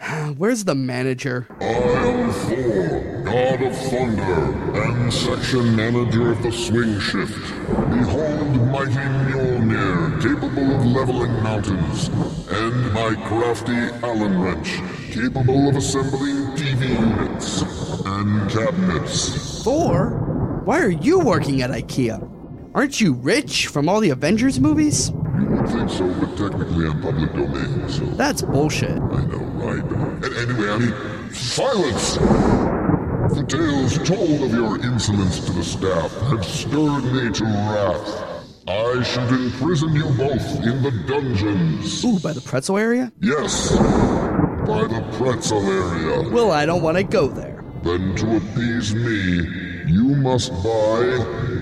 Ah, 0.00 0.34
where's 0.36 0.64
the 0.64 0.74
manager? 0.74 1.46
I 1.60 1.64
am 1.64 2.32
Thor, 2.32 3.22
God 3.24 3.62
of 3.62 3.76
Thunder, 3.76 4.82
and 4.82 5.12
section 5.12 5.74
manager 5.76 6.32
of 6.32 6.42
the 6.42 6.52
swing 6.52 6.98
shift. 7.00 7.38
Behold 7.68 8.56
mighty 8.70 8.92
Mjolnir, 8.92 10.20
capable 10.20 10.74
of 10.74 10.84
leveling 10.84 11.42
mountains, 11.42 12.08
and 12.50 12.92
my 12.92 13.14
crafty 13.26 13.76
Allen 14.02 14.40
wrench, 14.40 14.78
capable 15.10 15.68
of 15.68 15.76
assembling 15.76 16.56
TV 16.56 16.88
units 16.88 17.62
and 18.04 18.50
cabinets. 18.50 19.62
Thor? 19.62 20.60
Why 20.64 20.80
are 20.80 20.90
you 20.90 21.20
working 21.20 21.62
at 21.62 21.70
IKEA? 21.70 22.33
Aren't 22.74 23.00
you 23.00 23.12
rich 23.12 23.68
from 23.68 23.88
all 23.88 24.00
the 24.00 24.10
Avengers 24.10 24.58
movies? 24.58 25.10
You 25.10 25.46
would 25.46 25.68
think 25.68 25.88
so, 25.88 26.12
but 26.14 26.36
technically 26.36 26.86
I'm 26.88 27.00
public 27.00 27.32
domain, 27.32 27.88
so. 27.88 28.04
That's 28.04 28.42
bullshit. 28.42 28.90
I 28.90 29.24
know, 29.26 29.38
right? 29.62 29.84
And 30.24 30.34
anyway, 30.34 30.70
I 30.70 30.78
mean, 30.78 31.32
silence! 31.32 32.16
The 32.16 33.44
tales 33.46 33.96
told 33.98 34.42
of 34.42 34.52
your 34.52 34.84
insolence 34.84 35.38
to 35.46 35.52
the 35.52 35.62
staff 35.62 36.12
have 36.22 36.44
stirred 36.44 37.04
me 37.04 37.30
to 37.30 37.44
wrath. 37.44 38.42
I 38.66 39.02
should 39.04 39.30
imprison 39.40 39.94
you 39.94 40.06
both 40.16 40.64
in 40.64 40.82
the 40.82 40.90
dungeons. 41.06 42.04
Ooh, 42.04 42.18
by 42.18 42.32
the 42.32 42.40
pretzel 42.40 42.76
area? 42.76 43.12
Yes, 43.20 43.70
by 43.70 44.82
the 44.88 45.06
pretzel 45.16 45.64
area. 45.64 46.28
Well, 46.28 46.50
I 46.50 46.66
don't 46.66 46.82
want 46.82 46.96
to 46.96 47.04
go 47.04 47.28
there. 47.28 47.64
Then 47.84 48.16
to 48.16 48.36
appease 48.36 48.94
me, 48.96 49.46
you 49.86 50.16
must 50.16 50.50
buy 50.64 51.53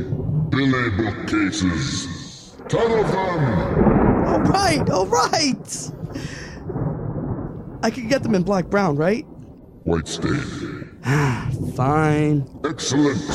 Billy 0.53 0.91
bookcases. 0.91 2.57
Ten 2.69 2.99
of 2.99 3.11
them! 3.11 4.27
All 4.27 4.41
right, 4.41 4.91
all 4.91 5.07
right. 5.07 5.91
I 7.83 7.91
could 7.91 8.11
get 8.11 8.23
them 8.23 8.35
in 8.35 8.43
black 8.43 8.67
brown, 8.67 8.97
right? 8.97 9.25
White 9.85 10.07
stain. 10.07 11.01
Fine. 11.75 12.47
Excellent. 12.67 13.29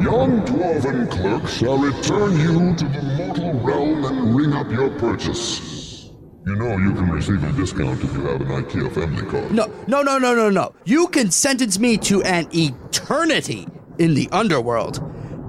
Yon 0.00 0.46
dwarven 0.46 1.10
clerk 1.10 1.48
shall 1.48 1.76
return 1.78 2.38
you 2.38 2.74
to 2.76 2.84
the 2.84 3.02
mortal 3.02 3.52
realm 3.60 4.04
and 4.04 4.36
ring 4.36 4.52
up 4.52 4.70
your 4.70 4.90
purchase. 4.90 6.10
You 6.46 6.54
know 6.54 6.76
you 6.76 6.94
can 6.94 7.10
receive 7.10 7.42
a 7.42 7.52
discount 7.52 8.02
if 8.02 8.12
you 8.14 8.22
have 8.22 8.40
an 8.40 8.46
IKEA 8.46 8.92
family 8.94 9.26
card. 9.28 9.52
No, 9.52 9.66
no, 9.86 10.02
no, 10.02 10.18
no, 10.18 10.34
no, 10.34 10.50
no. 10.50 10.72
You 10.84 11.08
can 11.08 11.30
sentence 11.30 11.78
me 11.78 11.96
to 11.98 12.22
an 12.22 12.48
eternity 12.52 13.66
in 13.98 14.14
the 14.14 14.28
underworld, 14.32 15.00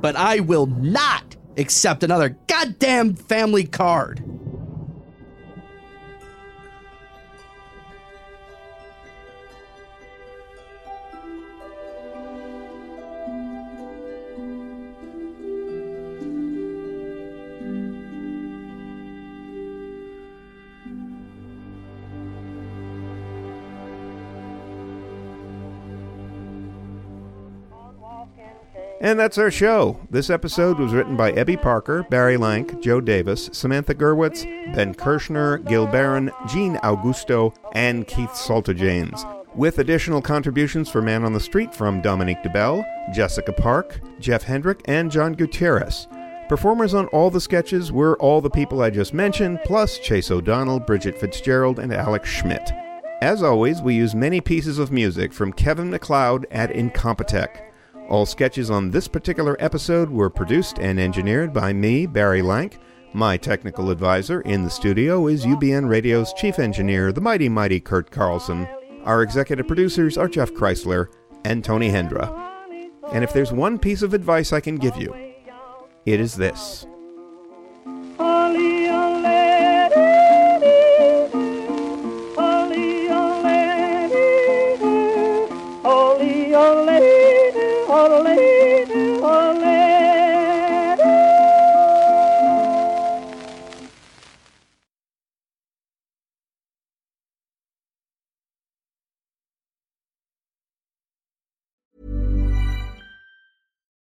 but 0.04 0.18
I 0.18 0.42
will 0.42 0.66
not 0.66 1.38
accept 1.56 2.04
another 2.04 2.38
goddamn 2.48 3.16
family 3.16 3.64
card. 3.64 4.22
And 29.04 29.20
that's 29.20 29.38
our 29.38 29.52
show. 29.52 30.00
This 30.10 30.30
episode 30.30 30.80
was 30.80 30.94
written 30.94 31.18
by 31.18 31.34
Ebby 31.34 31.62
Parker, 31.62 32.04
Barry 32.04 32.38
Lank, 32.38 32.80
Joe 32.80 33.02
Davis, 33.02 33.50
Samantha 33.52 33.94
Gerwitz, 33.94 34.46
Ben 34.74 34.96
Kirshner, 34.96 35.62
Gil 35.68 35.88
Barron, 35.88 36.32
Gene 36.48 36.78
Augusto, 36.78 37.54
and 37.74 38.08
Keith 38.08 38.30
Saltajanes, 38.30 39.26
with 39.56 39.80
additional 39.80 40.22
contributions 40.22 40.90
for 40.90 41.02
Man 41.02 41.26
on 41.26 41.34
the 41.34 41.40
Street 41.42 41.76
from 41.76 42.02
Dominique 42.02 42.42
DeBell, 42.44 42.86
Jessica 43.14 43.52
Park, 43.52 44.00
Jeff 44.22 44.44
Hendrick, 44.44 44.80
and 44.86 45.12
John 45.12 45.34
Gutierrez. 45.34 46.08
Performers 46.48 46.94
on 46.94 47.08
all 47.08 47.30
the 47.30 47.42
sketches 47.42 47.92
were 47.92 48.18
all 48.20 48.40
the 48.40 48.50
people 48.50 48.82
I 48.82 48.90
just 48.90 49.14
mentioned, 49.14 49.60
plus 49.66 50.00
Chase 50.00 50.32
O'Donnell, 50.32 50.80
Bridget 50.80 51.18
Fitzgerald, 51.18 51.78
and 51.78 51.92
Alex 51.92 52.30
Schmidt. 52.30 52.72
As 53.22 53.44
always, 53.44 53.82
we 53.82 53.96
use 53.96 54.16
many 54.16 54.40
pieces 54.40 54.80
of 54.80 54.94
music 54.94 55.34
from 55.34 55.52
Kevin 55.52 55.90
MacLeod 55.90 56.48
at 56.52 56.72
Incompetech. 56.72 57.73
All 58.10 58.26
sketches 58.26 58.70
on 58.70 58.92
this 58.92 59.08
particular 59.08 59.56
episode 59.60 60.10
were 60.10 60.30
produced 60.30 60.78
and 60.78 61.00
engineered 61.00 61.54
by 61.54 61.74
me, 61.74 62.06
Barry 62.06 62.42
Lank. 62.42 62.78
My 63.14 63.38
technical 63.38 63.90
advisor 63.90 64.42
in 64.42 64.64
the 64.64 64.70
studio 64.70 65.28
is 65.28 65.46
UBN 65.46 65.88
Radio's 65.88 66.34
chief 66.34 66.60
engineer, 66.60 67.12
the 67.12 67.22
mighty, 67.22 67.48
mighty 67.48 67.80
Kurt 67.80 68.12
Carlson. 68.12 68.68
Our 69.04 69.24
executive 69.24 69.68
producers 69.68 70.18
are 70.18 70.28
Jeff 70.28 70.52
Chrysler 70.52 71.08
and 71.46 71.64
Tony 71.64 71.90
Hendra. 71.90 72.52
And 73.12 73.24
if 73.24 73.34
there's 73.34 73.52
one 73.52 73.80
piece 73.80 74.02
of 74.02 74.14
advice 74.14 74.52
I 74.52 74.60
can 74.60 74.78
give 74.78 74.98
you, 74.98 75.14
it 76.06 76.20
is 76.20 76.36
this. 76.36 76.86